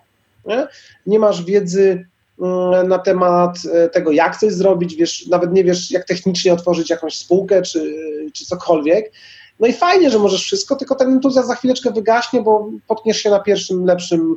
[0.46, 0.66] Nie,
[1.06, 2.06] nie masz wiedzy
[2.40, 6.90] mm, na temat e, tego, jak coś zrobić, wiesz, nawet nie wiesz, jak technicznie otworzyć
[6.90, 7.96] jakąś spółkę czy,
[8.32, 9.12] czy cokolwiek.
[9.61, 13.30] No i fajnie, że możesz wszystko, tylko ten entuzjazm za chwileczkę wygaśnie, bo potkniesz się
[13.30, 14.36] na pierwszym lepszym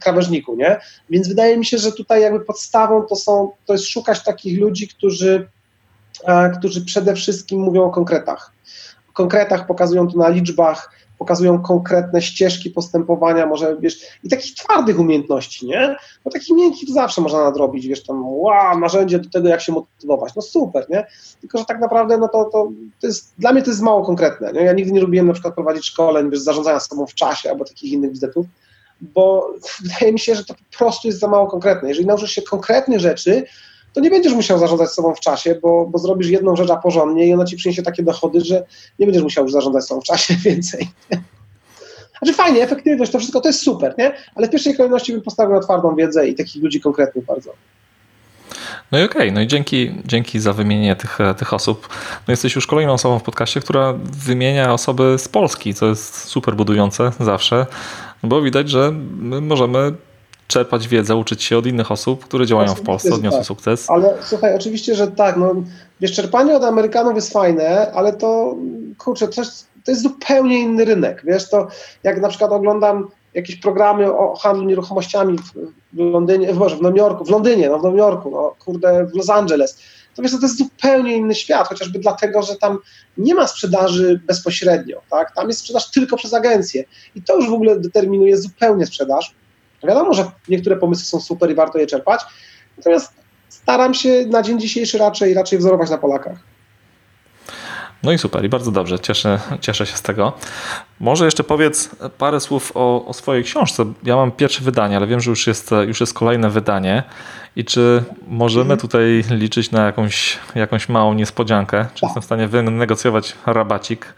[0.00, 0.80] krawężniku, nie?
[1.10, 4.88] Więc wydaje mi się, że tutaj jakby podstawą to są, to jest szukać takich ludzi,
[4.88, 5.48] którzy,
[6.58, 8.52] którzy przede wszystkim mówią o konkretach.
[9.10, 14.98] O konkretach pokazują to na liczbach, pokazują konkretne ścieżki postępowania, może wiesz, i takich twardych
[14.98, 15.96] umiejętności, nie?
[16.24, 19.72] Bo takich miękkich to zawsze można nadrobić, wiesz, tam, wow, narzędzie do tego, jak się
[19.72, 21.06] motywować, no super, nie?
[21.40, 22.68] Tylko, że tak naprawdę, no to, to,
[23.00, 24.60] to jest, dla mnie to jest mało konkretne, nie?
[24.60, 27.92] Ja nigdy nie lubiłem na przykład prowadzić szkoleń, wiesz, zarządzania sobą w czasie albo takich
[27.92, 28.46] innych wizytów,
[29.00, 29.52] bo
[29.82, 31.88] wydaje mi się, że to po prostu jest za mało konkretne.
[31.88, 33.44] Jeżeli nauczysz się konkretnych rzeczy,
[33.96, 37.26] to nie będziesz musiał zarządzać sobą w czasie, bo, bo zrobisz jedną rzecz a porządnie
[37.26, 38.64] i ona ci przyniesie takie dochody, że
[38.98, 40.88] nie będziesz musiał już zarządzać sobą w czasie więcej.
[42.18, 44.12] Znaczy fajnie, efektywność, to wszystko to jest super, nie?
[44.34, 47.52] Ale w pierwszej kolejności bym postawił na twardą wiedzę i takich ludzi konkretnych bardzo.
[48.92, 49.32] No i okej, okay.
[49.32, 51.88] no i dzięki, dzięki za wymienienie tych, tych osób.
[52.28, 56.54] No jesteś już kolejną osobą w podcaście, która wymienia osoby z Polski, co jest super
[56.54, 57.66] budujące zawsze,
[58.22, 59.92] bo widać, że my możemy
[60.46, 63.46] czerpać wiedzę, uczyć się od innych osób, które działają w Polsce, odniosły tak.
[63.46, 63.90] sukces.
[63.90, 65.54] Ale słuchaj, oczywiście, że tak, no,
[66.00, 68.56] wiesz, czerpanie od Amerykanów jest fajne, ale to,
[68.98, 71.68] kurczę, to jest, to jest zupełnie inny rynek, wiesz, to
[72.02, 75.38] jak na przykład oglądam jakieś programy o handlu nieruchomościami
[75.92, 79.06] w Londynie, w, Boże, w Nowym Jorku, w Londynie, no w Nowym Jorku, no kurde,
[79.06, 79.78] w Los Angeles,
[80.16, 82.78] to wiesz, to jest zupełnie inny świat, chociażby dlatego, że tam
[83.18, 85.34] nie ma sprzedaży bezpośrednio, tak?
[85.34, 86.84] Tam jest sprzedaż tylko przez agencję
[87.14, 89.34] i to już w ogóle determinuje zupełnie sprzedaż.
[89.84, 92.20] Wiadomo, że niektóre pomysły są super i warto je czerpać,
[92.76, 93.12] natomiast
[93.48, 96.38] staram się na dzień dzisiejszy raczej, raczej wzorować na Polakach.
[98.02, 100.32] No i super, i bardzo dobrze, cieszę, cieszę się z tego.
[101.00, 103.84] Może jeszcze powiedz parę słów o, o, swojej książce.
[104.02, 107.02] Ja mam pierwsze wydanie, ale wiem, że już jest, już jest kolejne wydanie.
[107.56, 108.80] I czy możemy mhm.
[108.80, 111.86] tutaj liczyć na jakąś, jakąś małą niespodziankę?
[111.94, 112.08] Czy tak.
[112.08, 114.14] jestem w stanie wynegocjować rabacik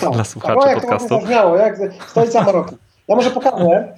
[0.00, 0.10] tak.
[0.14, 0.80] dla słuchaczy tak.
[0.80, 1.14] podcastu?
[1.14, 1.76] Jak to miało, jak
[2.06, 2.76] stolica Maroku.
[3.08, 3.94] Ja może pokażę,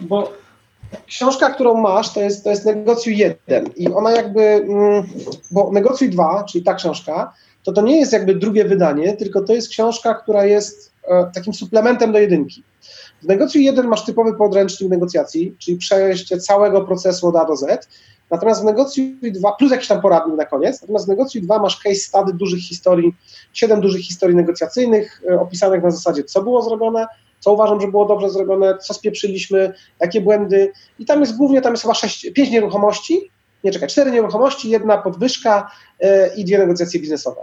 [0.00, 0.32] bo
[1.06, 5.02] książka, którą masz, to jest, to jest Negocjuj 1 i ona jakby, mm,
[5.50, 7.32] bo Negocjuj 2, czyli ta książka,
[7.62, 11.54] to to nie jest jakby drugie wydanie, tylko to jest książka, która jest e, takim
[11.54, 12.62] suplementem do jedynki.
[13.22, 17.88] W Negocjuj 1 masz typowy podręcznik negocjacji, czyli przejście całego procesu od A do Z,
[18.30, 21.76] natomiast w Negocjuj 2, plus jakiś tam poradnik na koniec, natomiast w Negocjuj 2 masz
[21.76, 23.14] case study dużych historii,
[23.52, 27.06] siedem dużych historii negocjacyjnych, e, opisanych na zasadzie, co było zrobione,
[27.40, 30.72] co uważam, że było dobrze zrobione, co spieprzyliśmy, jakie błędy.
[30.98, 33.30] I tam jest głównie, tam jest chyba sześć, pięć nieruchomości,
[33.64, 35.70] nie czekaj, cztery nieruchomości, jedna podwyżka
[36.00, 37.40] yy, i dwie negocjacje biznesowe.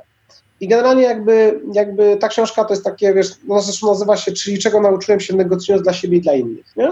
[0.59, 4.59] I generalnie jakby, jakby ta książka to jest takie, wiesz, no zresztą nazywa się, czyli
[4.59, 6.91] czego nauczyłem się negocjując dla siebie i dla innych, nie?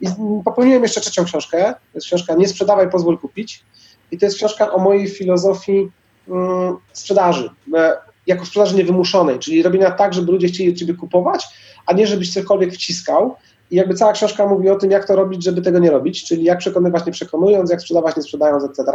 [0.00, 0.06] I
[0.44, 3.64] popełniłem jeszcze trzecią książkę, to jest książka Nie sprzedawaj, pozwól kupić.
[4.10, 5.90] I to jest książka o mojej filozofii
[6.28, 7.96] mm, sprzedaży, e,
[8.30, 11.46] jako sprzedaży niewymuszonej, czyli robienia tak, żeby ludzie chcieli od ciebie kupować,
[11.86, 13.36] a nie żebyś cokolwiek wciskał.
[13.70, 16.44] I jakby cała książka mówi o tym, jak to robić, żeby tego nie robić, czyli
[16.44, 18.92] jak przekonywać nie przekonując, jak sprzedawać nie sprzedając, etc.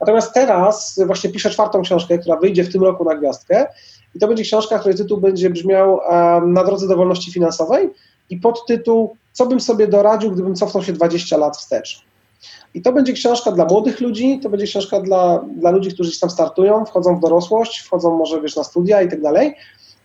[0.00, 3.66] Natomiast teraz właśnie piszę czwartą książkę, która wyjdzie w tym roku na gwiazdkę
[4.14, 6.00] i to będzie książka, której tytuł będzie brzmiał
[6.46, 7.90] Na drodze do wolności finansowej
[8.30, 12.05] i podtytuł Co bym sobie doradził, gdybym cofnął się 20 lat wstecz.
[12.76, 16.30] I to będzie książka dla młodych ludzi, to będzie książka dla, dla ludzi, którzy tam
[16.30, 19.54] startują, wchodzą w dorosłość, wchodzą może wiesz, na studia i tak dalej,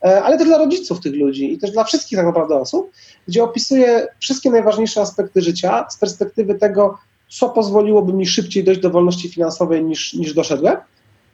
[0.04, 2.92] e, ale też dla rodziców tych ludzi i też dla wszystkich tak naprawdę osób,
[3.28, 6.98] gdzie opisuje wszystkie najważniejsze aspekty życia z perspektywy tego,
[7.30, 10.78] co pozwoliłoby mi szybciej dojść do wolności finansowej niż, niż doszedłem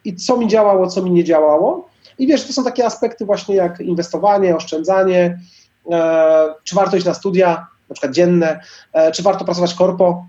[0.06, 1.90] i co mi działało, co mi nie działało.
[2.20, 5.40] I wiesz, to są takie aspekty właśnie jak inwestowanie, oszczędzanie,
[5.92, 8.60] e, czy warto iść na studia, na przykład dzienne,
[8.94, 10.26] e, czy warto pracować korpo.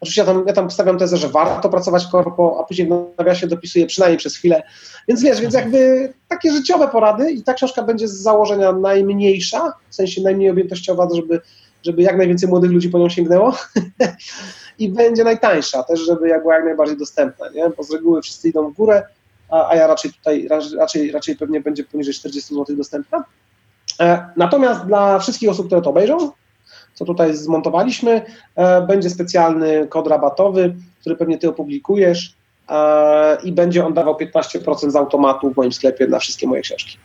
[0.00, 3.46] Oczywiście ja tam, ja tam stawiam tezę, że warto pracować korpo, a później w nawiasie
[3.46, 4.62] dopisuję przynajmniej przez chwilę.
[5.08, 9.94] Więc wiesz, więc jakby takie życiowe porady i ta książka będzie z założenia najmniejsza, w
[9.94, 11.40] sensie najmniej objętościowa, żeby,
[11.82, 13.56] żeby jak najwięcej młodych ludzi po nią sięgnęło.
[14.78, 17.70] i będzie najtańsza też, żeby była jak najbardziej dostępna, nie?
[17.76, 19.02] bo z reguły wszyscy idą w górę,
[19.50, 23.24] a, a ja raczej tutaj, raczej, raczej pewnie będzie poniżej 40 zł dostępna.
[24.00, 26.30] E, natomiast dla wszystkich osób, które to obejrzą,
[26.98, 28.22] co tutaj zmontowaliśmy,
[28.56, 32.34] e, będzie specjalny kod rabatowy, który pewnie ty opublikujesz
[32.68, 36.98] e, i będzie on dawał 15% z automatu w moim sklepie na wszystkie moje książki.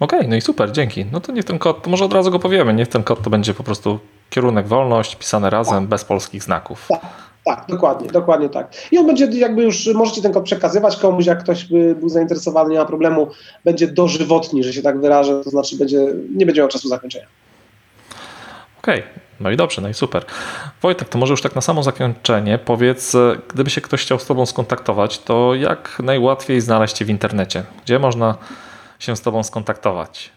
[0.00, 1.06] Okej, okay, no i super, dzięki.
[1.12, 3.30] No to niech ten kod, to może od razu go powiemy, niech ten kod to
[3.30, 3.98] będzie po prostu
[4.30, 5.88] kierunek wolność, pisane razem, tak.
[5.88, 6.86] bez polskich znaków.
[6.88, 7.00] Tak,
[7.44, 8.72] tak, dokładnie, dokładnie tak.
[8.92, 12.70] I on będzie jakby już, możecie ten kod przekazywać komuś, jak ktoś by był zainteresowany,
[12.70, 13.28] nie ma problemu,
[13.64, 16.06] będzie dożywotni, że się tak wyrażę, to znaczy będzie,
[16.36, 17.26] nie będzie miał czasu zakończenia.
[18.84, 19.12] Okej, okay.
[19.40, 20.24] no i dobrze, no i super.
[20.82, 23.12] Wojtek, to może już tak na samo zakończenie powiedz,
[23.48, 27.62] gdyby się ktoś chciał z Tobą skontaktować, to jak najłatwiej znaleźć Cię w internecie?
[27.84, 28.36] Gdzie można
[28.98, 30.30] się z Tobą skontaktować?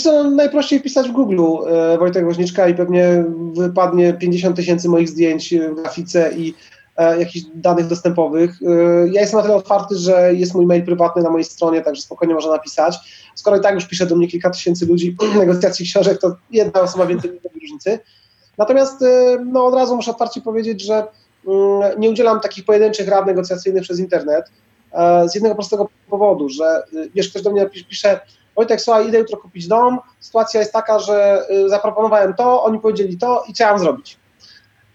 [0.00, 5.08] Co, no, najprościej pisać w Google e, Wojtek Woźniczka i pewnie wypadnie 50 tysięcy moich
[5.08, 6.54] zdjęć w grafice i e,
[6.96, 8.50] jakichś danych dostępowych.
[8.62, 12.02] E, ja jestem na tyle otwarty, że jest mój mail prywatny na mojej stronie, także
[12.02, 12.96] spokojnie można napisać.
[13.34, 17.06] Skoro i tak już pisze do mnie kilka tysięcy ludzi negocjacji książek, to jedna osoba
[17.06, 17.98] więcej nie robi różnicy.
[18.58, 23.26] Natomiast e, no, od razu muszę otwarcie powiedzieć, że mm, nie udzielam takich pojedynczych rad
[23.26, 24.50] negocjacyjnych przez internet
[24.92, 26.82] e, z jednego prostego powodu, że e,
[27.14, 28.20] wiesz, ktoś do mnie pisze,
[28.56, 33.44] Wojtek, słuchaj, idę jutro kupić dom, sytuacja jest taka, że zaproponowałem to, oni powiedzieli to
[33.48, 34.18] i co mam zrobić.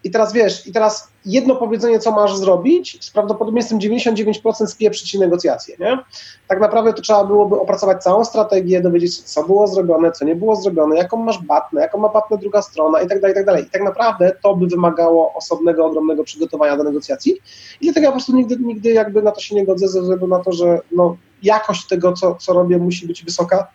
[0.03, 5.19] I teraz wiesz, i teraz jedno powiedzenie, co masz zrobić, z prawdopodobieństwem 99% spieprzy ci
[5.19, 5.99] negocjacje, nie?
[6.47, 10.35] Tak naprawdę to trzeba byłoby opracować całą strategię, dowiedzieć się, co było zrobione, co nie
[10.35, 13.45] było zrobione, jaką masz batnę, jaką ma batnę druga strona i tak dalej, i tak
[13.45, 13.63] dalej.
[13.63, 17.37] I tak naprawdę to by wymagało osobnego, ogromnego przygotowania do negocjacji
[17.81, 20.27] i dlatego ja po prostu nigdy, nigdy jakby na to się nie godzę ze względu
[20.27, 23.67] na to, że no, jakość tego, co, co robię, musi być wysoka,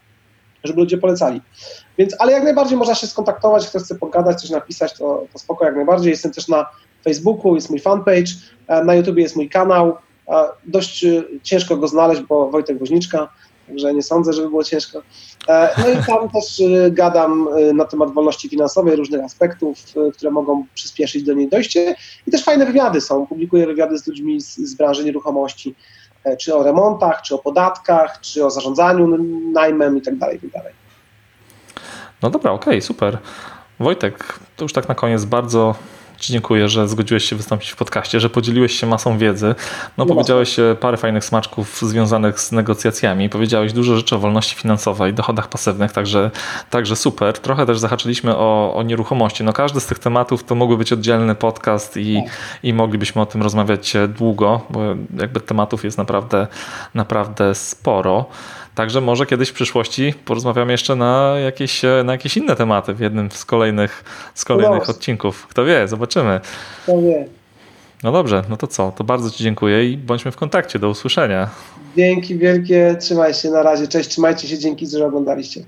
[0.65, 1.41] żeby ludzie polecali.
[1.99, 5.65] Więc, ale jak najbardziej można się skontaktować, kto chce pogadać, coś napisać, to, to spoko
[5.65, 6.11] jak najbardziej.
[6.11, 6.67] Jestem też na
[7.05, 8.33] Facebooku, jest mój fanpage,
[8.69, 9.97] e, na YouTube jest mój kanał.
[10.29, 13.29] E, dość e, ciężko go znaleźć, bo Wojtek Woźniczka,
[13.67, 15.03] także nie sądzę, żeby było ciężko.
[15.79, 19.79] No i tam też gadam na temat wolności finansowej, różnych aspektów,
[20.15, 21.97] które mogą przyspieszyć do niej dojście.
[22.27, 23.27] I też fajne wywiady są.
[23.27, 25.75] Publikuję wywiady z ludźmi z, z branży nieruchomości,
[26.41, 29.19] czy o remontach, czy o podatkach, czy o zarządzaniu
[29.53, 30.17] najmem itd.
[30.21, 30.61] Tak itd.
[30.63, 30.73] Tak
[32.23, 33.19] no dobra, okej, okay, super.
[33.81, 35.75] Wojtek, to już tak na koniec bardzo
[36.19, 39.55] Ci dziękuję, że zgodziłeś się wystąpić w podcaście, że podzieliłeś się masą wiedzy.
[39.99, 43.29] No, no powiedziałeś parę fajnych smaczków związanych z negocjacjami.
[43.29, 46.31] Powiedziałeś dużo rzeczy o wolności finansowej, dochodach pasywnych, także,
[46.71, 47.39] także super.
[47.39, 49.45] Trochę też zahaczyliśmy o, o nieruchomości.
[49.45, 52.33] No każdy z tych tematów to mógłby być oddzielny podcast i, tak.
[52.63, 54.81] i moglibyśmy o tym rozmawiać długo, bo
[55.19, 56.47] jakby tematów jest naprawdę,
[56.95, 58.27] naprawdę sporo.
[58.75, 63.31] Także może kiedyś w przyszłości porozmawiamy jeszcze na jakieś, na jakieś inne tematy w jednym
[63.31, 64.05] z kolejnych,
[64.35, 65.47] z kolejnych odcinków.
[65.47, 66.41] Kto wie, zobaczymy.
[66.83, 67.27] Kto wie.
[68.03, 68.93] No dobrze, no to co?
[68.97, 70.79] To bardzo Ci dziękuję i bądźmy w kontakcie.
[70.79, 71.51] Do usłyszenia.
[71.97, 73.89] Dzięki wielkie, trzymaj się na razie.
[73.89, 75.65] Cześć, trzymajcie się, dzięki, że oglądaliście.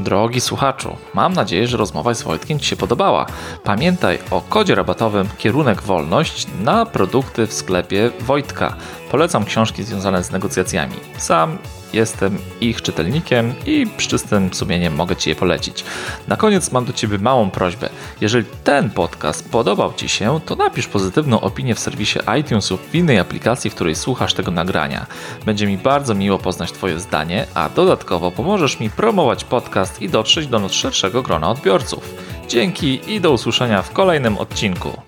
[0.00, 3.26] Drogi słuchaczu, mam nadzieję, że rozmowa z Wojtkiem Ci się podobała.
[3.64, 8.76] Pamiętaj o kodzie rabatowym kierunek wolność na produkty w sklepie Wojtka.
[9.10, 10.94] Polecam książki związane z negocjacjami.
[11.18, 11.58] Sam
[11.92, 15.84] jestem ich czytelnikiem i z czystym sumieniem mogę Ci je polecić.
[16.28, 17.88] Na koniec mam do Ciebie małą prośbę.
[18.20, 22.94] Jeżeli ten podcast podobał Ci się, to napisz pozytywną opinię w serwisie iTunes lub w
[22.94, 25.06] innej aplikacji, w której słuchasz tego nagrania.
[25.46, 30.46] Będzie mi bardzo miło poznać Twoje zdanie, a dodatkowo pomożesz mi promować podcast i dotrzeć
[30.46, 32.14] do szerszego grona odbiorców.
[32.48, 35.05] Dzięki i do usłyszenia w kolejnym odcinku.